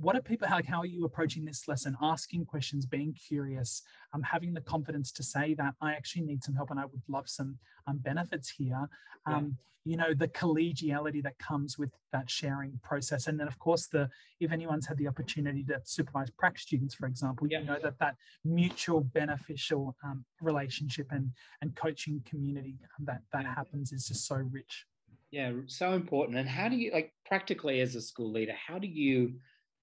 [0.00, 3.82] what are people like how are you approaching this lesson asking questions being curious
[4.14, 7.02] um, having the confidence to say that i actually need some help and i would
[7.08, 8.88] love some um, benefits here
[9.28, 9.36] Yeah.
[9.36, 13.86] um, you know the collegiality that comes with that sharing process and then of course
[13.86, 14.08] the
[14.38, 17.60] if anyone's had the opportunity to supervise prac students for example Yeah.
[17.60, 21.30] you know that that mutual beneficial um, relationship and
[21.62, 22.76] and coaching community
[23.08, 23.54] that that Yeah.
[23.54, 24.86] happens is just so rich
[25.32, 26.36] yeah, so important.
[26.38, 28.52] And how do you like practically as a school leader?
[28.66, 29.34] How do you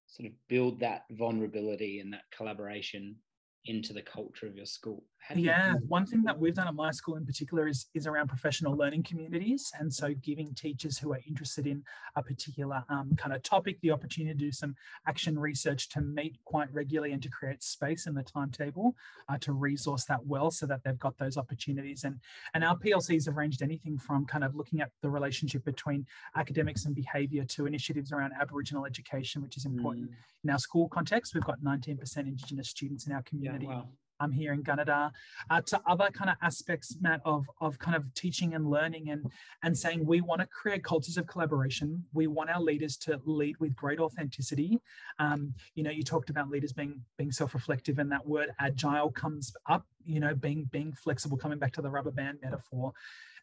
[0.08, 3.14] sort of build that vulnerability and that collaboration
[3.66, 5.04] into the culture of your school?
[5.34, 8.76] Yeah, one thing that we've done at my school in particular is is around professional
[8.76, 11.82] learning communities, and so giving teachers who are interested in
[12.16, 14.74] a particular um, kind of topic the opportunity to do some
[15.06, 18.94] action research to meet quite regularly and to create space in the timetable
[19.28, 22.04] uh, to resource that well, so that they've got those opportunities.
[22.04, 22.20] And
[22.54, 26.86] and our PLCs have ranged anything from kind of looking at the relationship between academics
[26.86, 31.34] and behaviour to initiatives around Aboriginal education, which is important Mm, in our school context.
[31.34, 33.88] We've got 19% Indigenous students in our yeah, community wow.
[34.20, 35.10] Um, here in Gunnedah,
[35.50, 39.26] uh, to other kind of aspects, Matt, of, of kind of teaching and learning and,
[39.62, 42.04] and saying we want to create cultures of collaboration.
[42.12, 44.80] We want our leaders to lead with great authenticity.
[45.18, 49.52] Um, you know, you talked about leaders being being self-reflective and that word agile comes
[49.68, 52.92] up, you know, being being flexible, coming back to the rubber band metaphor.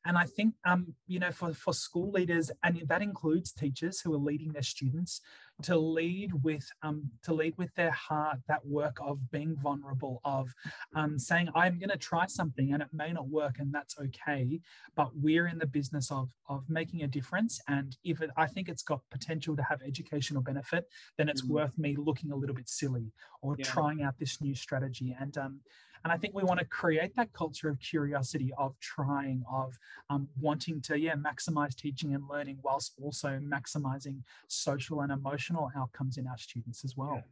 [0.08, 4.14] And I think, um, you know, for, for school leaders, and that includes teachers who
[4.14, 5.22] are leading their students,
[5.64, 10.54] to lead with um, to lead with their heart that work of being vulnerable, of
[10.94, 14.60] um, saying I'm going to try something and it may not work, and that's okay.
[14.96, 18.68] But we're in the business of of making a difference, and if it, I think
[18.70, 20.86] it's got potential to have educational benefit,
[21.18, 21.48] then it's Mhm.
[21.48, 23.64] worth me looking a little bit silly or Yeah.
[23.64, 25.16] trying out this new strategy.
[25.18, 25.62] And um,
[26.04, 29.74] and I think we want to create that culture of curiosity, of trying, of
[30.10, 35.45] um, wanting to yeah maximize teaching and learning whilst also maximizing social and emotional
[35.78, 37.24] outcomes in our students as well.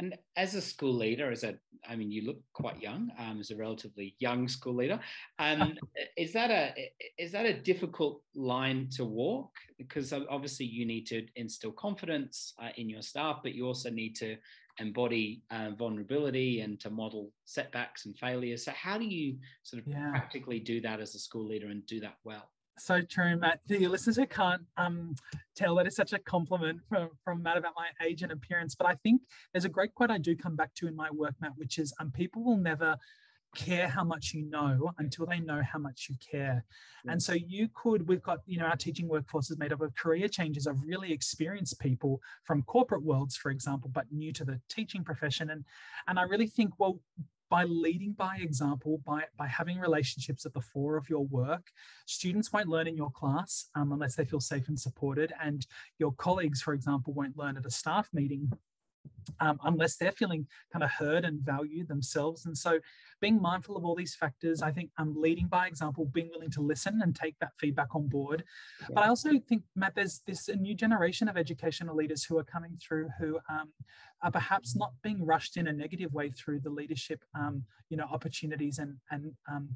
[0.00, 3.50] And as a school leader, as a, I mean, you look quite young, um, as
[3.50, 4.98] a relatively young school leader.
[5.38, 5.74] Um,
[6.16, 6.72] is that a
[7.18, 9.50] is that a difficult line to walk?
[9.76, 14.16] Because obviously you need to instill confidence uh, in your staff, but you also need
[14.16, 14.38] to
[14.78, 18.64] embody uh, vulnerability and to model setbacks and failures.
[18.64, 20.10] So how do you sort of yeah.
[20.10, 22.48] practically do that as a school leader and do that well?
[22.84, 23.60] So true, Matt.
[23.68, 25.14] To your listeners who can't um,
[25.54, 28.74] tell, that is such a compliment from, from Matt about my age and appearance.
[28.74, 31.34] But I think there's a great quote I do come back to in my work,
[31.40, 32.96] Matt, which is um, people will never
[33.56, 36.64] care how much you know until they know how much you care.
[37.08, 39.94] And so you could, we've got, you know, our teaching workforce is made up of
[39.96, 44.60] career changes of really experienced people from corporate worlds, for example, but new to the
[44.68, 45.50] teaching profession.
[45.50, 45.64] And
[46.06, 47.00] and I really think, well,
[47.50, 51.66] by leading by example, by, by having relationships at the fore of your work,
[52.06, 55.32] students won't learn in your class um, unless they feel safe and supported.
[55.42, 55.66] And
[55.98, 58.52] your colleagues, for example, won't learn at a staff meeting
[59.38, 62.46] um, unless they're feeling kind of heard and valued themselves.
[62.46, 62.80] And so,
[63.20, 66.50] being mindful of all these factors, I think I'm um, leading by example, being willing
[66.52, 68.44] to listen and take that feedback on board.
[68.80, 68.86] Yeah.
[68.94, 72.44] But I also think, Matt, there's this a new generation of educational leaders who are
[72.44, 73.72] coming through who um,
[74.22, 78.06] are perhaps not being rushed in a negative way through the leadership, um, you know,
[78.10, 79.68] opportunities and and um,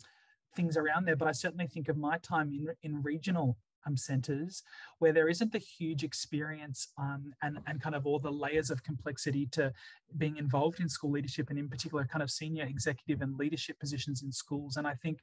[0.56, 1.16] things around there.
[1.16, 4.62] But I certainly think of my time in in regional um, centers
[5.04, 8.82] where there isn't the huge experience um, and, and kind of all the layers of
[8.82, 9.70] complexity to
[10.16, 14.22] being involved in school leadership and in particular kind of senior executive and leadership positions
[14.22, 14.78] in schools.
[14.78, 15.18] And I think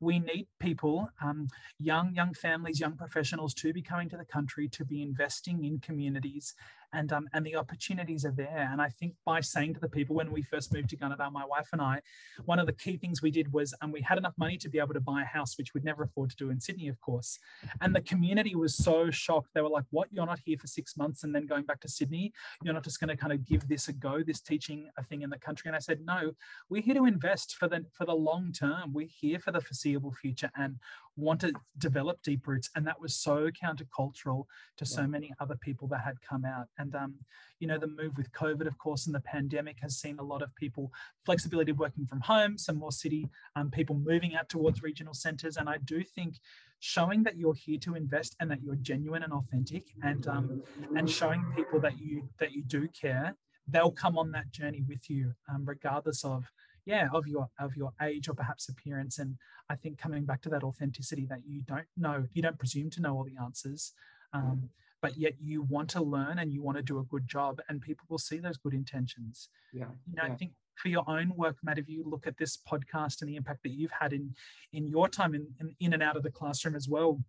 [0.00, 4.68] we need people, um, young, young families, young professionals to be coming to the country
[4.68, 6.54] to be investing in communities
[6.92, 8.68] and um, and the opportunities are there.
[8.70, 11.44] And I think by saying to the people when we first moved to Gunnedah, my
[11.44, 12.00] wife and I,
[12.44, 14.68] one of the key things we did was, and um, we had enough money to
[14.68, 17.00] be able to buy a house, which we'd never afford to do in Sydney, of
[17.00, 17.38] course.
[17.80, 19.50] And the community was so shocked.
[19.54, 20.08] They were like, "What?
[20.12, 22.32] You're not here for six months and then going back to Sydney?
[22.62, 25.22] You're not just going to kind of give this a go, this teaching a thing
[25.22, 26.32] in the country?" And I said, "No,
[26.68, 28.92] we're here to invest for the for the long term.
[28.92, 30.76] We're here for the foreseeable future, and
[31.16, 34.44] want to develop deep roots and that was so countercultural
[34.76, 37.14] to so many other people that had come out and um,
[37.58, 40.42] you know the move with covid of course and the pandemic has seen a lot
[40.42, 40.92] of people
[41.24, 45.56] flexibility of working from home some more city um, people moving out towards regional centers
[45.56, 46.34] and i do think
[46.80, 50.62] showing that you're here to invest and that you're genuine and authentic and um,
[50.96, 53.34] and showing people that you that you do care
[53.68, 56.44] they'll come on that journey with you um, regardless of
[56.84, 59.36] yeah of your of your age or perhaps appearance and
[59.70, 63.00] i think coming back to that authenticity that you don't know you don't presume to
[63.00, 63.92] know all the answers
[64.32, 64.68] um,
[65.02, 67.80] but yet you want to learn and you want to do a good job and
[67.80, 70.32] people will see those good intentions yeah you know yeah.
[70.32, 73.36] i think for your own work matt if you look at this podcast and the
[73.36, 74.34] impact that you've had in
[74.72, 77.20] in your time in, in, in and out of the classroom as well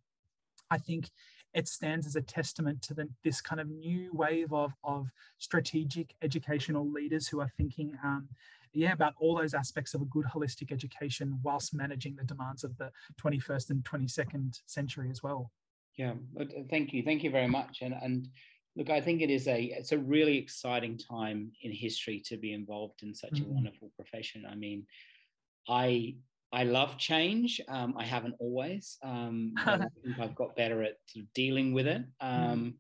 [0.70, 1.10] i think
[1.54, 5.08] it stands as a testament to the, this kind of new wave of, of
[5.40, 8.28] strategic educational leaders who are thinking um,
[8.74, 12.78] yeah, about all those aspects of a good holistic education whilst managing the demands of
[12.78, 15.52] the 21st and 22nd century as well.
[15.96, 17.80] Yeah, uh, thank you, thank you very much.
[17.82, 18.28] And and
[18.78, 22.54] look, I think it is a it's a really exciting time in history to be
[22.54, 23.52] involved in such mm-hmm.
[23.52, 24.46] a wonderful profession.
[24.50, 24.86] I mean,
[25.68, 26.16] I
[26.54, 27.60] I love change.
[27.68, 28.98] Um, I haven't always.
[29.04, 32.04] Um, I think I've got better at sort of dealing with it.
[32.22, 32.52] Mm-hmm.
[32.52, 32.74] Um, mm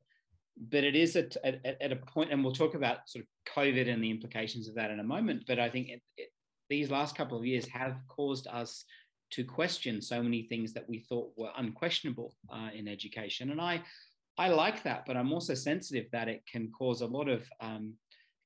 [0.59, 3.91] but it is at, at, at, a point, and we'll talk about sort of COVID
[3.91, 5.43] and the implications of that in a moment.
[5.47, 6.29] But I think it, it,
[6.69, 8.83] these last couple of years have caused us
[9.31, 13.83] to question so many things that we thought were unquestionable uh, in education, and I
[14.37, 17.93] I like that, but I'm also sensitive that it can cause a lot of um,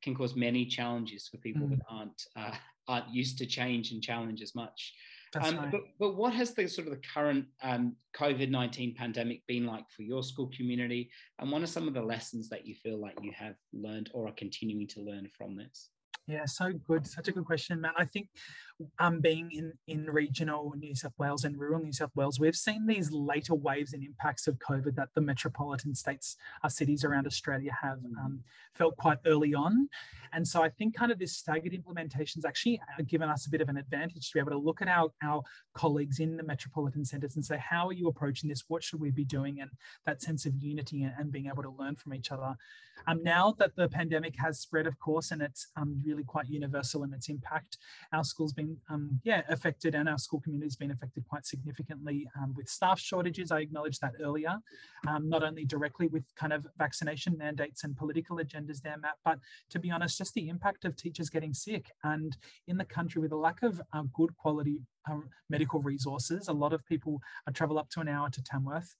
[0.01, 1.71] can cause many challenges for people mm.
[1.71, 2.55] that aren't uh,
[2.87, 4.93] aren't used to change and challenge as much.
[5.39, 5.71] Um, right.
[5.71, 9.85] but, but what has the sort of the current um, COVID 19 pandemic been like
[9.95, 11.09] for your school community?
[11.39, 14.27] And what are some of the lessons that you feel like you have learned or
[14.27, 15.89] are continuing to learn from this?
[16.27, 17.07] Yeah, so good.
[17.07, 17.93] Such a good question, Matt.
[17.97, 18.27] I think
[18.99, 22.85] um, being in, in regional New South Wales and rural New South Wales, we've seen
[22.85, 27.27] these later waves and impacts of COVID that the metropolitan states, our uh, cities around
[27.27, 28.17] Australia have mm.
[28.23, 29.89] um, felt quite early on.
[30.33, 33.69] And so I think kind of this staggered implementations actually given us a bit of
[33.69, 37.35] an advantage to be able to look at our, our colleagues in the metropolitan centres
[37.35, 38.63] and say, how are you approaching this?
[38.67, 39.59] What should we be doing?
[39.59, 39.71] And
[40.05, 42.55] that sense of unity and, and being able to learn from each other.
[43.07, 47.03] Um, now that the pandemic has spread, of course, and it's um, really quite universal
[47.03, 47.77] in its impact,
[48.13, 52.53] our school's been, um, yeah, affected and our school community's been affected quite significantly um,
[52.55, 53.51] with staff shortages.
[53.51, 54.57] I acknowledged that earlier,
[55.07, 59.39] um, not only directly with kind of vaccination mandates and political agendas there, Matt, but
[59.69, 61.91] to be honest, just the impact of teachers getting sick.
[62.03, 66.53] And in the country with a lack of uh, good quality um, medical resources, a
[66.53, 68.95] lot of people uh, travel up to an hour to Tamworth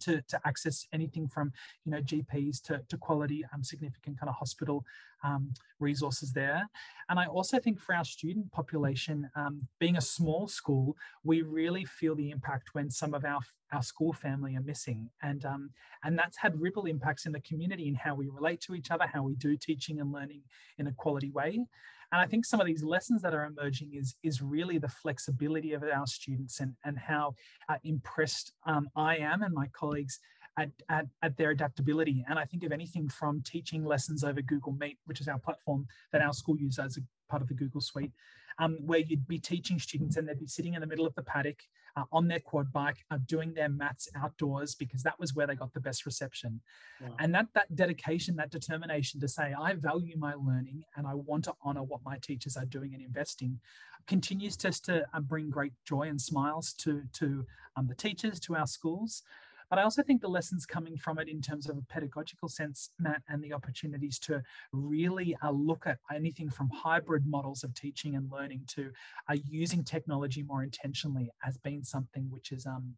[0.00, 1.52] to, to access anything from
[1.84, 4.84] you know GPs to, to quality um, significant kind of hospital
[5.24, 6.68] um, resources there.
[7.08, 11.84] And I also think for our student population, um, being a small school, we really
[11.84, 13.40] feel the impact when some of our
[13.70, 15.70] our school family are missing, and um,
[16.02, 19.06] and that's had ripple impacts in the community in how we relate to each other,
[19.06, 20.42] how we do teaching and learning
[20.78, 21.66] in a quality way.
[22.12, 25.72] And I think some of these lessons that are emerging is, is really the flexibility
[25.72, 27.34] of our students and, and how
[27.68, 30.18] uh, impressed um, I am and my colleagues
[30.58, 32.24] at, at, at, their adaptability.
[32.28, 35.86] And I think of anything from teaching lessons over Google Meet, which is our platform
[36.12, 37.00] that our school uses as a
[37.30, 38.12] part of the Google Suite,
[38.58, 41.22] um, where you'd be teaching students and they'd be sitting in the middle of the
[41.22, 41.60] paddock
[41.98, 45.54] uh, on their quad bike, uh, doing their maths outdoors because that was where they
[45.54, 46.60] got the best reception.
[47.00, 47.16] Wow.
[47.18, 51.44] And that that dedication, that determination to say, I value my learning and I want
[51.44, 53.58] to honor what my teachers are doing and investing,
[54.06, 57.44] continues just to uh, bring great joy and smiles to to
[57.76, 59.22] um, the teachers, to our schools.
[59.70, 62.90] But I also think the lessons coming from it in terms of a pedagogical sense,
[62.98, 64.42] Matt, and the opportunities to
[64.72, 68.90] really uh, look at anything from hybrid models of teaching and learning to
[69.28, 72.94] uh, using technology more intentionally has been something which is um,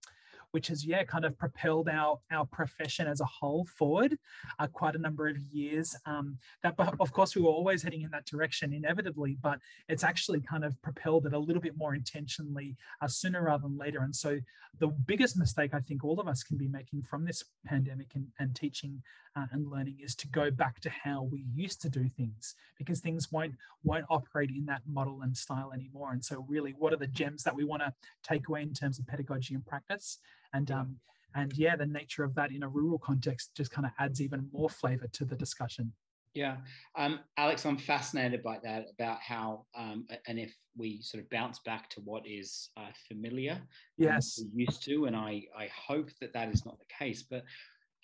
[0.52, 4.18] which has yeah kind of propelled our our profession as a whole forward
[4.58, 5.96] uh, quite a number of years.
[6.06, 10.40] Um, that of course we were always heading in that direction inevitably, but it's actually
[10.40, 14.00] kind of propelled it a little bit more intentionally uh, sooner rather than later.
[14.00, 14.38] And so
[14.78, 18.28] the biggest mistake I think all of us can be making from this pandemic and,
[18.38, 19.02] and teaching
[19.36, 23.00] uh, and learning is to go back to how we used to do things because
[23.00, 26.12] things won't won't operate in that model and style anymore.
[26.12, 28.98] And so really, what are the gems that we want to take away in terms
[28.98, 30.18] of pedagogy and practice?
[30.52, 30.96] And um,
[31.34, 34.48] and yeah, the nature of that in a rural context just kind of adds even
[34.52, 35.92] more flavor to the discussion.
[36.34, 36.58] Yeah,
[36.96, 41.58] um, Alex, I'm fascinated by that about how, um, and if we sort of bounce
[41.58, 43.60] back to what is uh, familiar,
[43.96, 47.24] yes, used to, and I I hope that that is not the case.
[47.28, 47.44] But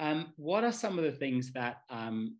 [0.01, 2.36] um, what are some of the things that um,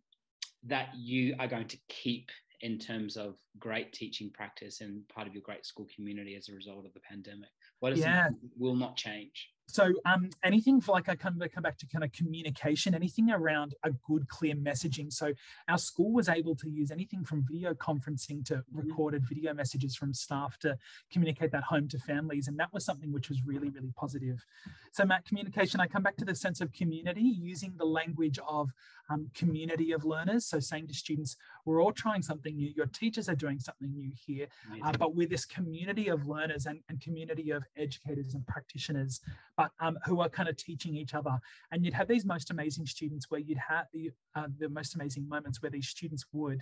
[0.65, 2.29] that you are going to keep
[2.61, 6.53] in terms of great teaching practice and part of your great school community as a
[6.53, 7.49] result of the pandemic?
[7.79, 8.27] What is yeah.
[8.57, 9.51] will not change?
[9.69, 13.29] So um, anything for like I kind of come back to kind of communication, anything
[13.29, 15.11] around a good, clear messaging.
[15.11, 15.33] So
[15.67, 18.79] our school was able to use anything from video conferencing to mm-hmm.
[18.79, 20.77] recorded video messages from staff to
[21.11, 22.47] communicate that home to families.
[22.47, 24.45] And that was something which was really, really positive.
[24.93, 28.71] So Matt, communication, I come back to the sense of community using the language of
[29.09, 30.45] um, community of learners.
[30.45, 32.71] So saying to students, we're all trying something new.
[32.75, 34.47] Your teachers are doing something new here,
[34.83, 39.21] uh, but we're this community of learners and, and community of educators and practitioners
[39.57, 41.37] but um, who are kind of teaching each other.
[41.71, 43.87] And you'd have these most amazing students where you'd have
[44.35, 46.61] uh, the most amazing moments where these students would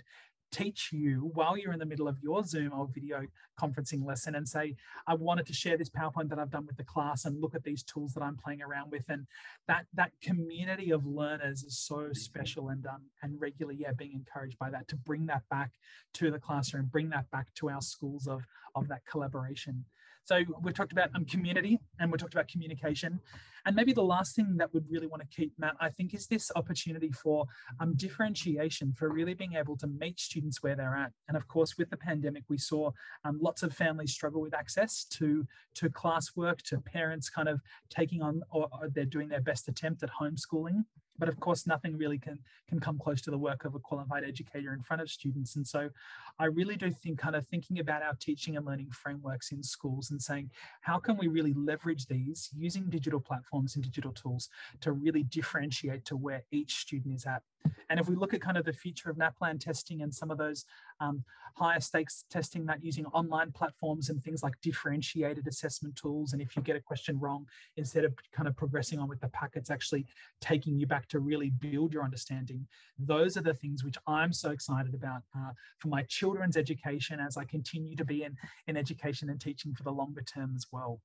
[0.52, 3.26] teach you while you're in the middle of your Zoom or video
[3.60, 4.76] conferencing lesson and say,
[5.06, 7.64] I wanted to share this PowerPoint that I've done with the class and look at
[7.64, 9.04] these tools that I'm playing around with.
[9.08, 9.26] And
[9.68, 14.58] that that community of learners is so special and um, and regularly, yeah, being encouraged
[14.58, 15.72] by that to bring that back
[16.14, 18.42] to the classroom, bring that back to our schools of,
[18.74, 19.84] of that collaboration.
[20.26, 23.20] So we've talked about um, community and we talked about communication.
[23.64, 26.26] And maybe the last thing that we'd really want to keep, Matt, I think is
[26.26, 27.46] this opportunity for
[27.78, 31.12] um, differentiation, for really being able to meet students where they're at.
[31.28, 32.90] And of course, with the pandemic, we saw
[33.24, 35.46] um, lots of families struggle with access to,
[35.76, 40.02] to classwork, to parents kind of taking on, or, or they're doing their best attempt
[40.02, 40.84] at homeschooling
[41.18, 42.38] but of course nothing really can
[42.68, 45.56] can come close to the work of a qualified educator in front of students.
[45.56, 45.90] And so
[46.38, 50.10] i really do think kind of thinking about our teaching and learning frameworks in schools
[50.10, 50.50] and saying
[50.82, 54.48] how can we really leverage these using digital platforms and digital tools
[54.80, 57.42] to really differentiate to where each student is at
[57.90, 60.38] and if we look at kind of the future of NAPLAN testing and some of
[60.38, 60.64] those
[61.00, 61.24] um,
[61.56, 66.56] higher stakes testing that using online platforms and things like differentiated assessment tools, and if
[66.56, 67.46] you get a question wrong,
[67.76, 70.06] instead of kind of progressing on with the packets, actually
[70.40, 72.66] taking you back to really build your understanding,
[72.98, 77.36] those are the things which I'm so excited about uh, for my children's education as
[77.36, 78.36] I continue to be in,
[78.66, 81.00] in education and teaching for the longer term as well.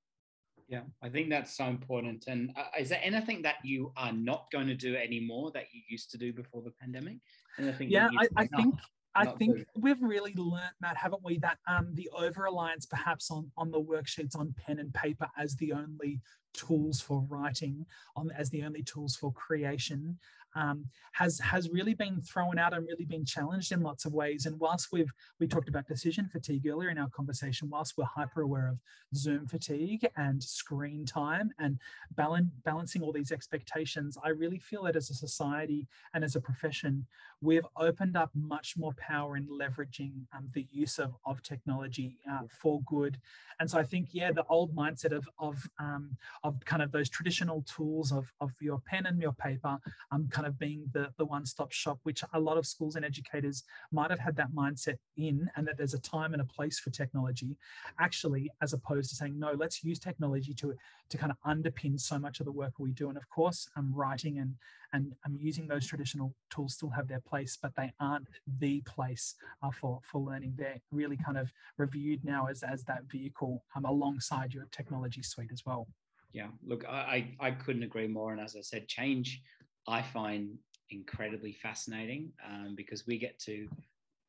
[0.72, 2.24] Yeah, I think that's so important.
[2.28, 5.82] And uh, is there anything that you are not going to do anymore that you
[5.90, 7.18] used to do before the pandemic?
[7.60, 8.76] Anything yeah, I, I think
[9.14, 13.52] I think we've really learned, that, haven't we, that um, the over reliance perhaps on
[13.58, 16.22] on the worksheets on pen and paper as the only
[16.54, 20.18] tools for writing, on as the only tools for creation,
[20.56, 24.46] um, has has really been thrown out and really been challenged in lots of ways.
[24.46, 28.42] And whilst we've we talked about decision fatigue earlier in our conversation, whilst we're hyper
[28.42, 28.78] aware of
[29.16, 31.80] Zoom fatigue and screen time and
[32.16, 36.42] balance, balancing all these expectations, I really feel that as a society and as a
[36.42, 37.06] profession,
[37.42, 42.44] we've opened up much more power in leveraging um, the use of, of technology uh,
[42.50, 43.18] for good.
[43.60, 47.10] And so I think, yeah, the old mindset of of um, of kind of those
[47.10, 49.78] traditional tools of, of your pen and your paper
[50.12, 53.64] um, kind of being the, the one-stop shop, which a lot of schools and educators
[53.92, 56.90] might have had that mindset in, and that there's a time and a place for
[56.90, 57.58] technology,
[58.00, 60.74] actually, as opposed to saying, no, let's use technology to,
[61.10, 63.10] to kind of underpin so much of the work we do.
[63.10, 64.56] And of course, um, writing and,
[64.94, 68.28] and I'm using those traditional tools still have their place, but they aren't
[68.60, 70.54] the place uh, for, for learning.
[70.58, 75.52] They're really kind of reviewed now as, as that vehicle um, alongside your technology suite
[75.52, 75.88] as well.
[76.34, 78.32] Yeah, look, I, I couldn't agree more.
[78.32, 79.42] And as I said, change
[79.88, 80.58] I find
[80.90, 83.68] incredibly fascinating um, because we get to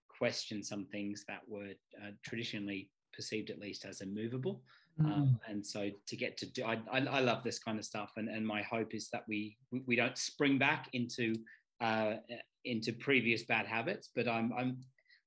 [0.08, 4.62] question some things that were uh, traditionally perceived at least as immovable.
[5.01, 5.12] Um, mm.
[5.12, 8.12] Um, and so to get to do, I, I, I, love this kind of stuff.
[8.16, 11.34] And, and my hope is that we, we don't spring back into,
[11.80, 12.14] uh,
[12.64, 14.78] into previous bad habits, but I'm, I'm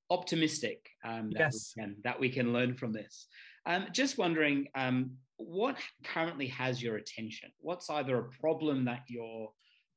[0.09, 1.73] optimistic um, that, yes.
[1.75, 3.27] we can, that we can learn from this.
[3.65, 7.49] Um, just wondering, um, what currently has your attention?
[7.59, 9.49] What's either a problem that you're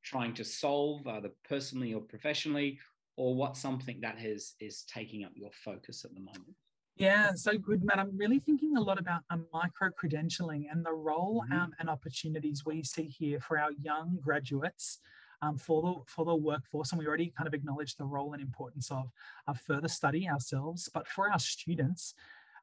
[0.03, 2.79] trying to solve, either personally or professionally,
[3.15, 6.55] or what's something that is is taking up your focus at the moment?
[6.99, 7.97] Yeah, so good, Matt.
[7.97, 11.57] I'm really thinking a lot about um, micro credentialing and the role mm-hmm.
[11.57, 14.99] um, and opportunities we see here for our young graduates
[15.41, 16.91] um, for the for the workforce.
[16.91, 19.13] And we already kind of acknowledge the role and importance of,
[19.47, 22.15] of further study ourselves, but for our students,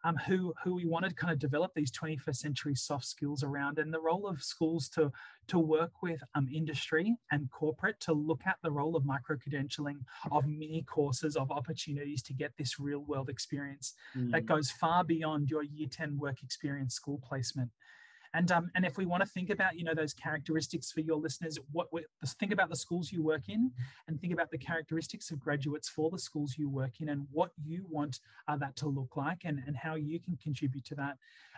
[0.07, 3.79] um, who who we wanted to kind of develop these 21st century soft skills around,
[3.79, 5.11] and the role of schools to
[5.49, 9.99] to work with um, industry and corporate to look at the role of micro credentialing,
[10.31, 14.31] of mini courses, of opportunities to get this real world experience mm.
[14.31, 17.71] that goes far beyond your year 10 work experience school placement.
[18.35, 21.17] And um, and if we want to think about you know those characteristics for your
[21.17, 22.05] listeners, what we,
[22.39, 23.71] think about the schools you work in,
[24.09, 27.51] and think about the characteristics of graduates for the schools you work in, and what
[27.65, 31.17] you want uh, that to look like, and and how you can contribute to that,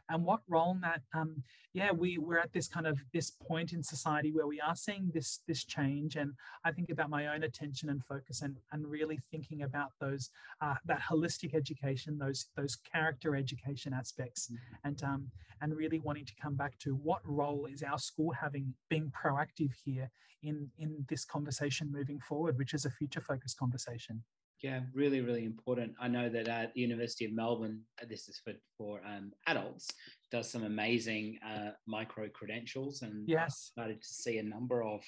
[0.08, 1.02] and what role in that.
[1.14, 1.42] Um,
[1.74, 5.10] yeah, we we're at this kind of this point in society where we are seeing
[5.12, 6.32] this this change, and
[6.64, 10.30] I think about my own attention and focus, and and really thinking about those
[10.60, 14.88] uh, that holistic education, those those character education aspects, mm-hmm.
[14.88, 15.30] and um,
[15.60, 19.72] and really wanting to come back to what role is our school having being proactive
[19.84, 20.10] here
[20.42, 24.22] in in this conversation moving forward which is a future focused conversation
[24.62, 28.40] yeah really really important i know that at the university of melbourne uh, this is
[28.44, 29.88] for for um, adults
[30.30, 35.02] does some amazing uh, micro credentials and yes started to see a number of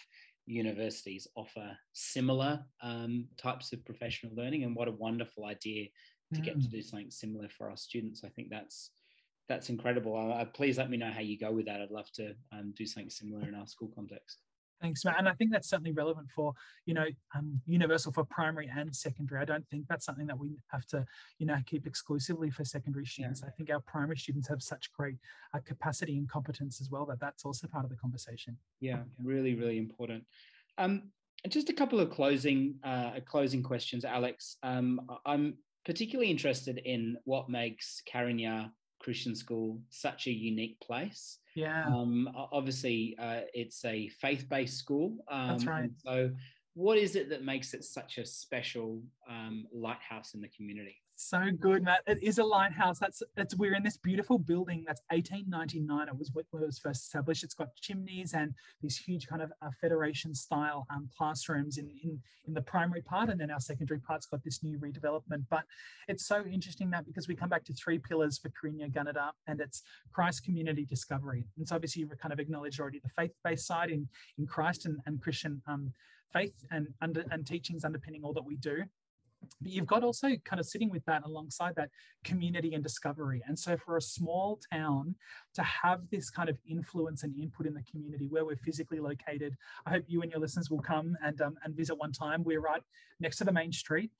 [0.46, 5.86] universities offer similar um, types of professional learning and what a wonderful idea
[6.32, 6.44] to mm.
[6.44, 6.72] get to mm.
[6.72, 8.90] do something similar for our students i think that's
[9.50, 10.16] that's incredible.
[10.16, 11.80] Uh, please let me know how you go with that.
[11.80, 14.38] I'd love to um, do something similar in our school context.
[14.80, 15.18] Thanks, Matt.
[15.18, 16.54] And I think that's certainly relevant for,
[16.86, 19.40] you know, um, universal for primary and secondary.
[19.40, 21.04] I don't think that's something that we have to,
[21.38, 23.42] you know, keep exclusively for secondary students.
[23.42, 23.48] Yeah.
[23.48, 25.16] I think our primary students have such great
[25.52, 28.56] uh, capacity and competence as well that that's also part of the conversation.
[28.80, 30.24] Yeah, really, really important.
[30.78, 31.10] Um,
[31.48, 34.56] just a couple of closing uh, closing questions, Alex.
[34.62, 38.70] Um, I'm particularly interested in what makes Carinya
[39.00, 41.38] Christian School such a unique place.
[41.56, 41.86] Yeah.
[41.86, 45.16] Um, obviously, uh, it's a faith based school.
[45.28, 45.90] Um, That's right.
[46.04, 46.30] So,
[46.74, 50.96] what is it that makes it such a special um, lighthouse in the community?
[51.22, 52.00] So good, Matt.
[52.06, 52.98] It is a lighthouse.
[52.98, 56.08] That's it's we're in this beautiful building that's 1899.
[56.08, 57.44] It was when it was first established.
[57.44, 62.20] It's got chimneys and these huge kind of uh, Federation style um, classrooms in, in
[62.46, 65.44] in the primary part, and then our secondary part's got this new redevelopment.
[65.50, 65.64] But
[66.08, 69.60] it's so interesting that because we come back to three pillars for Carinya Gunnedah, and
[69.60, 71.44] it's Christ community discovery.
[71.58, 74.08] And so obviously you've kind of acknowledged already the faith-based side in
[74.38, 75.92] in Christ and, and Christian um,
[76.32, 78.84] faith and under and teachings underpinning all that we do
[79.60, 81.90] but you've got also kind of sitting with that alongside that
[82.24, 83.42] community and discovery.
[83.46, 85.14] And so for a small town
[85.54, 89.56] to have this kind of influence and input in the community where we're physically located,
[89.86, 92.42] I hope you and your listeners will come and, um, and visit one time.
[92.44, 92.82] We're right
[93.18, 94.10] next to the main street.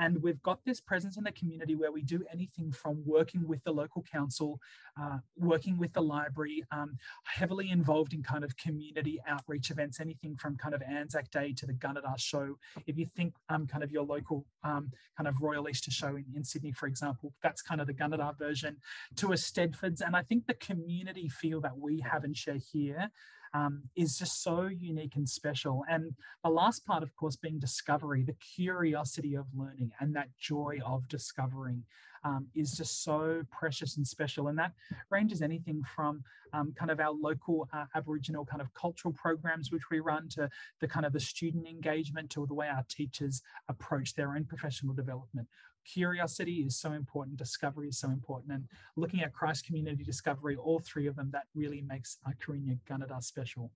[0.00, 3.62] And we've got this presence in the community where we do anything from working with
[3.64, 4.58] the local council,
[5.00, 10.36] uh, working with the library, um, heavily involved in kind of community outreach events, anything
[10.36, 12.56] from kind of Anzac Day to the Gunnedah show.
[12.86, 16.24] If you think um, kind of your local um, kind of Royal Easter show in,
[16.34, 18.78] in Sydney, for example, that's kind of the Gunnedah version
[19.16, 20.00] to a Stedfords.
[20.00, 23.10] And I think the community feel that we have and share here
[23.54, 25.84] um, is just so unique and special.
[25.88, 30.78] And the last part, of course, being discovery, the curiosity of learning and that joy
[30.84, 31.84] of discovering
[32.24, 34.48] um, is just so precious and special.
[34.48, 34.72] And that
[35.10, 39.90] ranges anything from um, kind of our local uh, Aboriginal kind of cultural programs, which
[39.90, 40.48] we run, to
[40.80, 44.94] the kind of the student engagement, to the way our teachers approach their own professional
[44.94, 45.46] development.
[45.86, 48.64] Curiosity is so important, discovery is so important, and
[48.96, 53.70] looking at Christ community discovery, all three of them, that really makes Carinya Gunnedah special.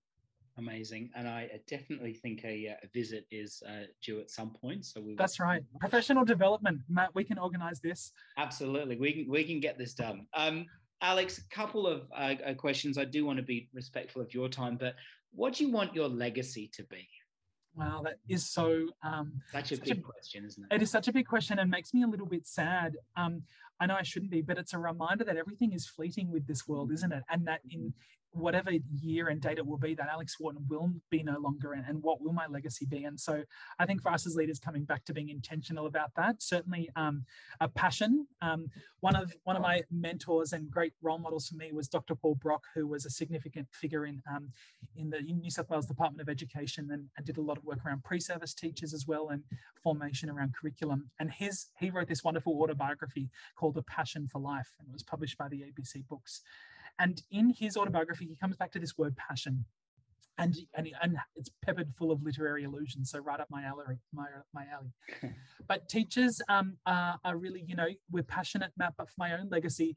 [0.57, 4.85] Amazing, and I definitely think a, uh, a visit is uh, due at some point.
[4.85, 5.15] So we.
[5.15, 5.61] That's right.
[5.81, 7.13] Professional development, Matt.
[7.13, 8.13] We can organise this.
[8.37, 10.27] Absolutely, we can we can get this done.
[10.33, 10.65] Um,
[11.01, 12.97] Alex, a couple of uh, uh, questions.
[12.97, 14.95] I do want to be respectful of your time, but
[15.31, 17.05] what do you want your legacy to be?
[17.75, 18.87] Wow, that is so.
[19.03, 20.75] Um, such a such big a, question, isn't it?
[20.75, 22.95] It is such a big question and makes me a little bit sad.
[23.17, 23.43] Um,
[23.81, 26.65] I know I shouldn't be, but it's a reminder that everything is fleeting with this
[26.65, 27.23] world, isn't it?
[27.29, 27.93] And that in
[28.35, 28.71] whatever
[29.01, 32.03] year and date it will be, that Alex Wharton will be no longer, and, and
[32.03, 33.03] what will my legacy be?
[33.03, 33.43] And so
[33.79, 37.23] I think for us as leaders, coming back to being intentional about that, certainly um,
[37.61, 38.27] a passion.
[38.41, 38.67] Um,
[38.99, 42.15] one of one of my mentors and great role models for me was Dr.
[42.15, 44.49] Paul Brock, who was a significant figure in um,
[44.95, 47.79] in the New South Wales Department of Education and, and did a lot of work
[47.85, 49.43] around pre-service teachers as well and
[49.81, 51.09] formation around curriculum.
[51.19, 55.03] And his he wrote this wonderful autobiography called A Passion for Life, and it was
[55.03, 56.41] published by the ABC Books.
[56.99, 59.65] And in his autobiography, he comes back to this word passion.
[60.37, 63.85] And, and, and it's peppered full of literary allusions, so right up my alley.
[64.13, 65.33] My, my alley.
[65.67, 69.47] but teachers um, are, are really, you know, we're passionate, Matt, but for my own
[69.49, 69.95] legacy,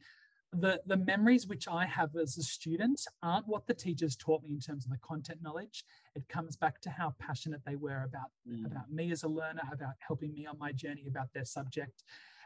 [0.53, 4.51] the the memories which I have as a student aren't what the teachers taught me
[4.51, 5.85] in terms of the content knowledge.
[6.15, 8.65] It comes back to how passionate they were about mm.
[8.65, 12.03] about me as a learner, about helping me on my journey about their subject.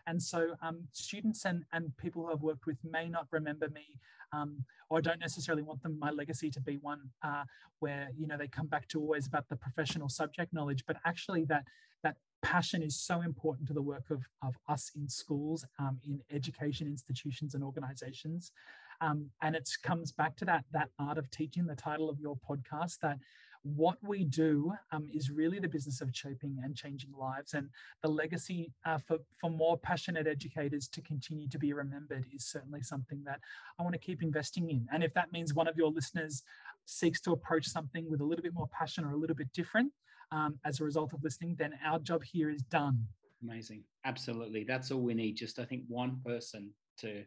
[0.07, 3.98] And so um, students and, and people who I've worked with may not remember me
[4.32, 7.44] um, or I don't necessarily want them, my legacy to be one uh,
[7.80, 11.44] where, you know, they come back to always about the professional subject knowledge, but actually
[11.46, 11.64] that,
[12.03, 16.20] that passion is so important to the work of, of us in schools, um, in
[16.30, 18.53] education institutions and organizations.
[19.00, 22.36] Um, and it comes back to that, that art of teaching, the title of your
[22.48, 23.18] podcast, that
[23.62, 27.54] what we do um, is really the business of shaping and changing lives.
[27.54, 27.68] And
[28.02, 32.82] the legacy uh, for, for more passionate educators to continue to be remembered is certainly
[32.82, 33.40] something that
[33.78, 34.86] I want to keep investing in.
[34.92, 36.42] And if that means one of your listeners
[36.86, 39.92] seeks to approach something with a little bit more passion or a little bit different
[40.32, 43.06] um, as a result of listening, then our job here is done.
[43.42, 43.84] Amazing.
[44.04, 44.64] Absolutely.
[44.64, 45.36] That's all we need.
[45.36, 47.24] Just, I think, one person to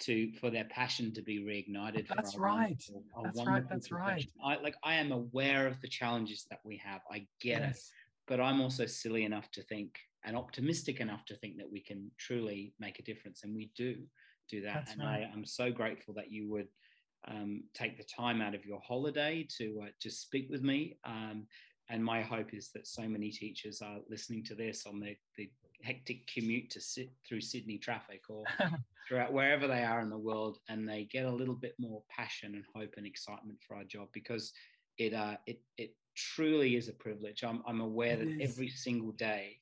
[0.00, 2.08] to for their passion to be reignited.
[2.08, 2.76] That's right.
[3.24, 3.64] That's right.
[3.68, 4.26] That's right.
[4.44, 7.00] I like I am aware of the challenges that we have.
[7.10, 7.76] I get yes.
[7.76, 7.82] it,
[8.26, 12.10] but I'm also silly enough to think and optimistic enough to think that we can
[12.18, 13.96] truly make a difference, and we do
[14.48, 14.74] do that.
[14.74, 15.28] That's and right.
[15.30, 16.68] I am so grateful that you would
[17.28, 20.98] um, take the time out of your holiday to uh, to speak with me.
[21.04, 21.46] Um,
[21.90, 25.50] and my hope is that so many teachers are listening to this on the, the
[25.82, 28.44] hectic commute to sit through Sydney traffic or
[29.08, 32.54] throughout wherever they are in the world, and they get a little bit more passion
[32.54, 34.52] and hope and excitement for our job because
[34.98, 37.42] it uh, it it truly is a privilege.
[37.44, 38.50] I'm I'm aware it that is.
[38.52, 39.58] every single day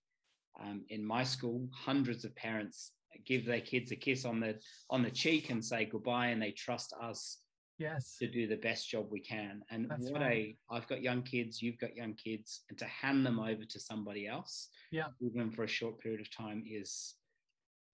[0.60, 2.92] um, in my school, hundreds of parents
[3.24, 4.58] give their kids a kiss on the
[4.90, 7.38] on the cheek and say goodbye, and they trust us
[7.78, 8.16] yes.
[8.18, 9.62] to do the best job we can.
[9.70, 10.56] And That's what right.
[10.70, 13.80] a i've got young kids you've got young kids and to hand them over to
[13.80, 15.06] somebody else yeah.
[15.20, 17.14] even for a short period of time is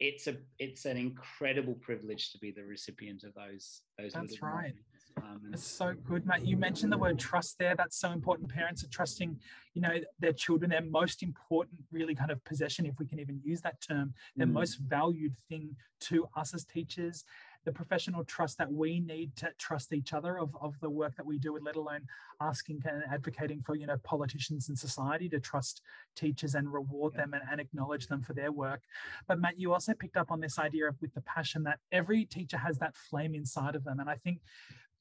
[0.01, 4.75] it's a it's an incredible privilege to be the recipient of those those that's right
[5.17, 8.83] um, it's so good mate you mentioned the word trust there that's so important parents
[8.83, 9.39] are trusting
[9.75, 13.41] you know their children their most important really kind of possession if we can even
[13.45, 14.53] use that term their mm.
[14.53, 17.25] most valued thing to us as teachers
[17.65, 21.27] the professional trust that we need to trust each other of, of the work that
[21.27, 22.03] we do, let alone
[22.41, 25.81] asking and advocating for, you know, politicians and society to trust
[26.15, 27.23] teachers and reward yeah.
[27.23, 28.83] them and, and acknowledge them for their work.
[29.27, 32.25] But Matt, you also picked up on this idea of with the passion that every
[32.25, 34.01] teacher has that flame inside of them.
[34.01, 34.41] And I think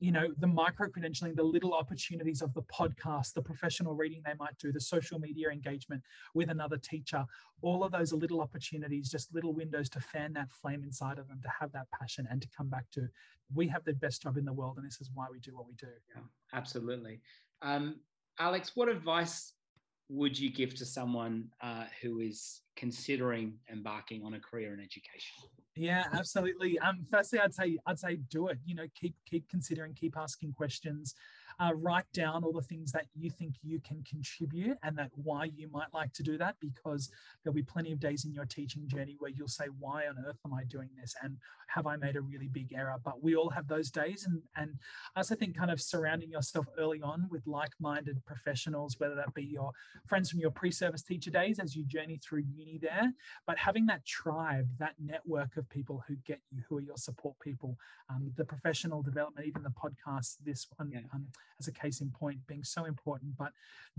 [0.03, 4.33] you know the micro credentialing the little opportunities of the podcast the professional reading they
[4.37, 6.01] might do the social media engagement
[6.33, 7.25] with another teacher
[7.61, 11.39] all of those little opportunities just little windows to fan that flame inside of them
[11.41, 13.07] to have that passion and to come back to
[13.55, 15.65] we have the best job in the world and this is why we do what
[15.65, 15.87] we do.
[16.13, 16.21] Yeah
[16.53, 17.21] absolutely.
[17.61, 18.01] Um,
[18.39, 19.53] alex what advice
[20.09, 25.47] would you give to someone uh, who is considering embarking on a career in education
[25.75, 26.77] yeah, absolutely.
[26.79, 28.59] Um, firstly, I'd say I'd say do it.
[28.65, 31.15] You know, keep keep considering, keep asking questions.
[31.59, 35.45] Uh, write down all the things that you think you can contribute and that why
[35.55, 37.09] you might like to do that because
[37.43, 40.39] there'll be plenty of days in your teaching journey where you'll say why on earth
[40.45, 41.37] am i doing this and
[41.67, 44.75] have i made a really big error but we all have those days and and
[45.15, 49.43] i also think kind of surrounding yourself early on with like-minded professionals whether that be
[49.43, 49.71] your
[50.05, 53.11] friends from your pre-service teacher days as you journey through uni there
[53.47, 57.35] but having that tribe that network of people who get you who are your support
[57.39, 57.77] people
[58.09, 60.99] um, the professional development even the podcast this one yeah.
[61.13, 61.27] um,
[61.59, 63.51] as a case in point being so important but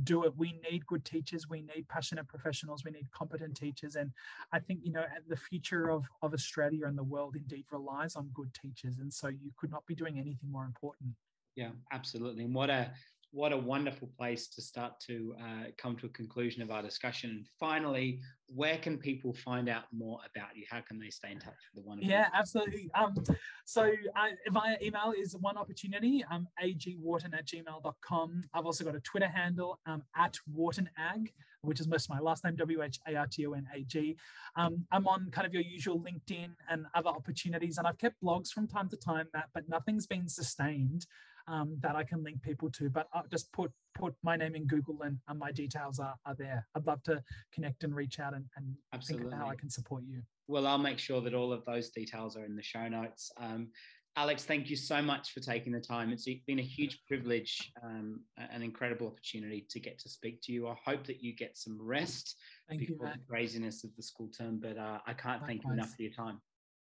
[0.02, 0.36] do it.
[0.36, 1.48] We need good teachers.
[1.48, 2.84] We need passionate professionals.
[2.84, 3.96] We need competent teachers.
[3.96, 4.10] And
[4.52, 8.30] i think you know the future of of australia and the world indeed relies on
[8.34, 8.98] good teachers.
[8.98, 11.10] And so you could not be doing anything more important.
[11.56, 12.44] Yeah absolutely.
[12.44, 12.90] And what a
[13.34, 17.30] what a wonderful place to start to uh, come to a conclusion of our discussion.
[17.30, 20.64] And Finally, where can people find out more about you?
[20.70, 21.98] How can they stay in touch with the one?
[22.00, 22.88] Yeah, absolutely.
[22.94, 23.16] Um,
[23.64, 28.44] so uh, via email is one opportunity, um, agwharton at gmail.com.
[28.54, 31.32] I've also got a Twitter handle um, at whartonag,
[31.62, 34.16] which is most of my last name, W-H-A-R-T-O-N-A-G.
[34.54, 38.50] Um, I'm on kind of your usual LinkedIn and other opportunities, and I've kept blogs
[38.50, 41.06] from time to time, Matt, but nothing's been sustained
[41.46, 42.90] um, that I can link people to.
[42.90, 46.34] But I'll just put put my name in Google and, and my details are, are
[46.34, 46.66] there.
[46.74, 47.22] I'd love to
[47.52, 50.20] connect and reach out and, and think how I can support you.
[50.48, 53.30] Well, I'll make sure that all of those details are in the show notes.
[53.38, 53.68] Um,
[54.16, 56.12] Alex, thank you so much for taking the time.
[56.12, 60.68] It's been a huge privilege, um, an incredible opportunity to get to speak to you.
[60.68, 62.36] I hope that you get some rest
[62.68, 65.46] thank before you, the craziness of the school term, but uh, I can't Likewise.
[65.46, 66.40] thank you enough for your time.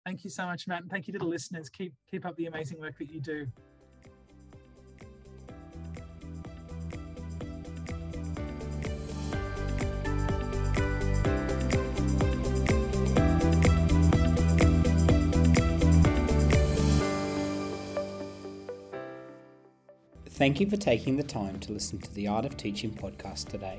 [0.05, 0.83] Thank you so much, Matt.
[0.83, 1.71] And thank you to the listeners.
[1.71, 3.47] Keep keep up the amazing work that you do.
[20.45, 23.79] Thank you for taking the time to listen to the Art of Teaching podcast today.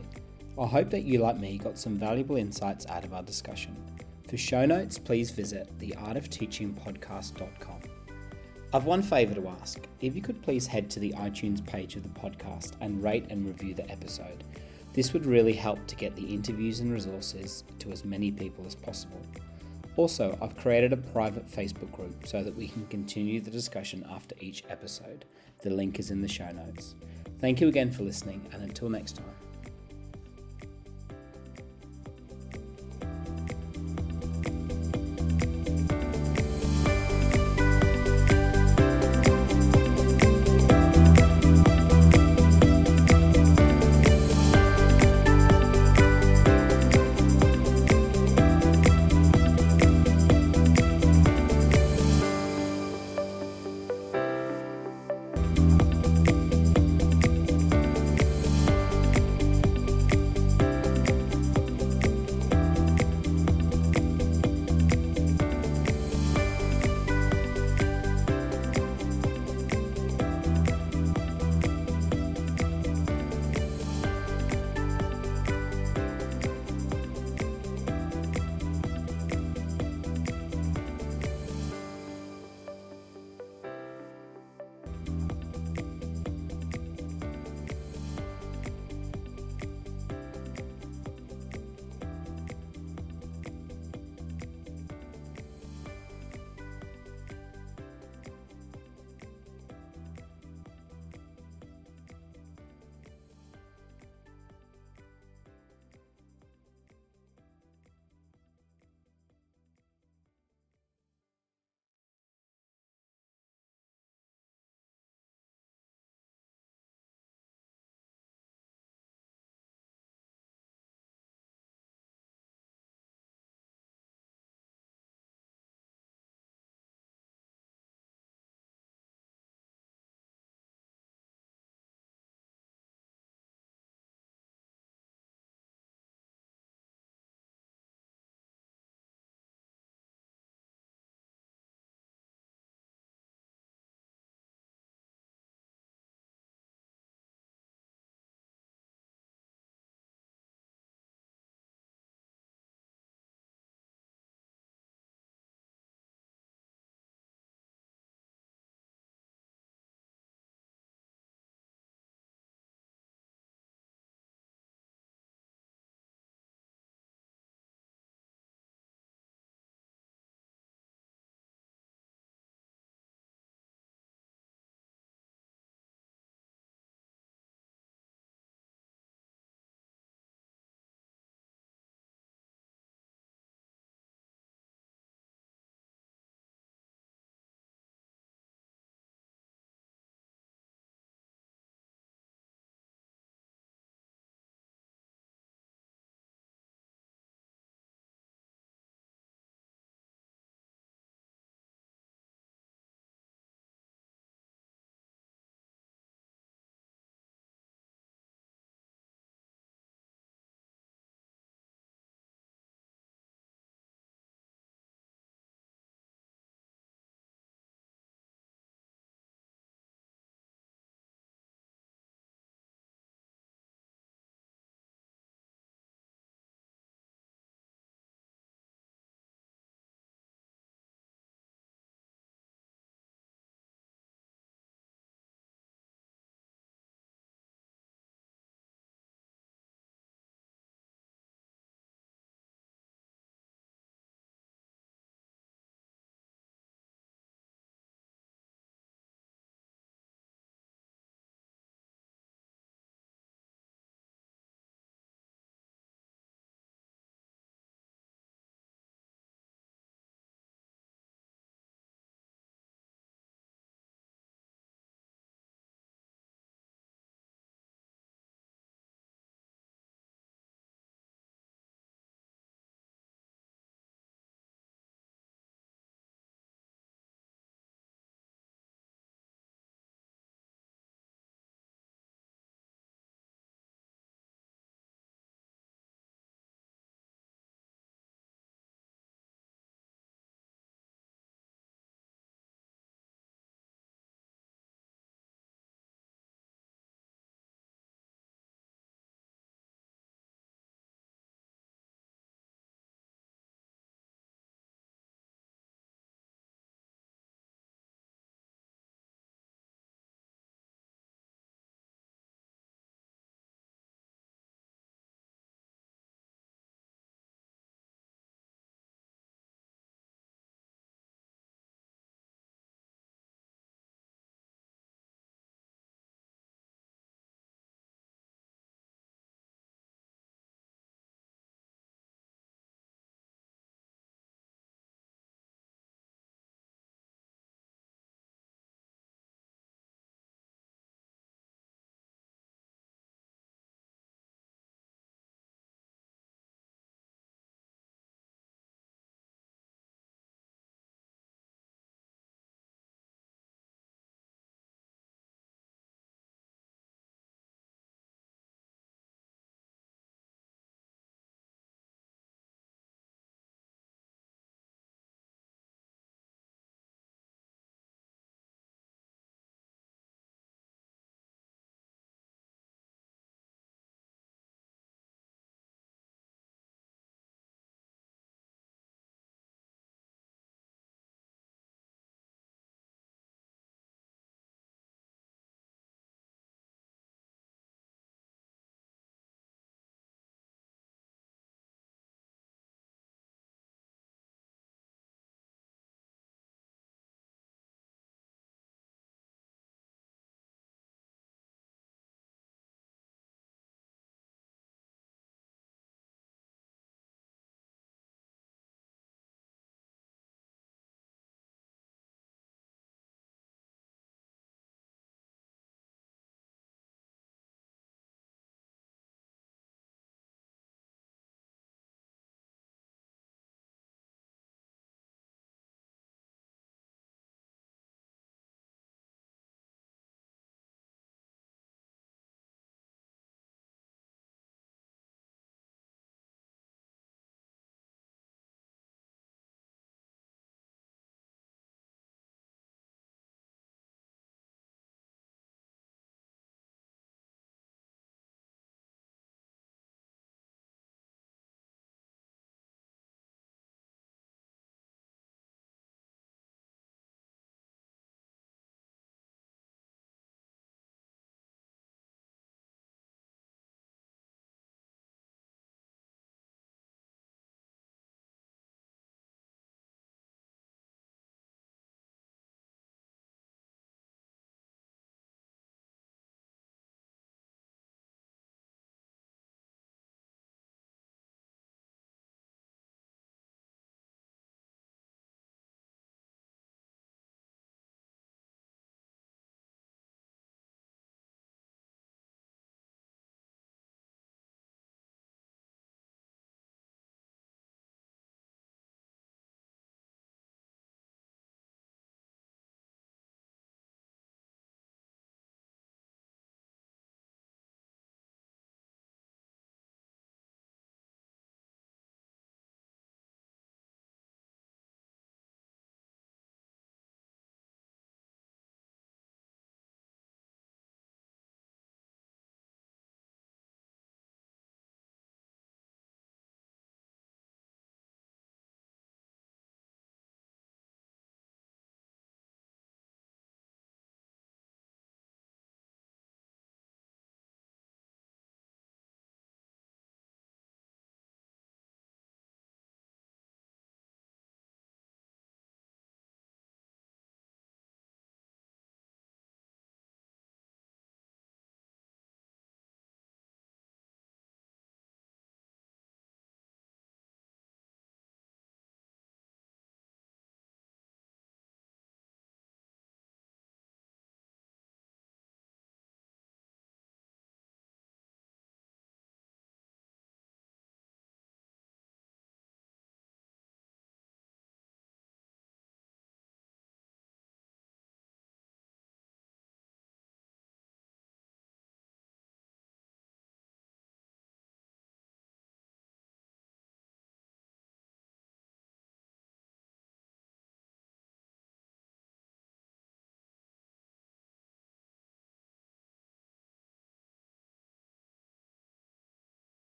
[0.59, 3.77] I hope that you, like me, got some valuable insights out of our discussion.
[4.27, 7.81] For show notes, please visit theartofteachingpodcast.com.
[8.73, 9.87] I've one favour to ask.
[10.01, 13.45] If you could please head to the iTunes page of the podcast and rate and
[13.45, 14.43] review the episode.
[14.93, 18.73] This would really help to get the interviews and resources to as many people as
[18.73, 19.21] possible.
[19.97, 24.33] Also, I've created a private Facebook group so that we can continue the discussion after
[24.39, 25.25] each episode.
[25.65, 26.93] The link is in the show notes.
[27.41, 29.44] Thank you again for listening, and until next time.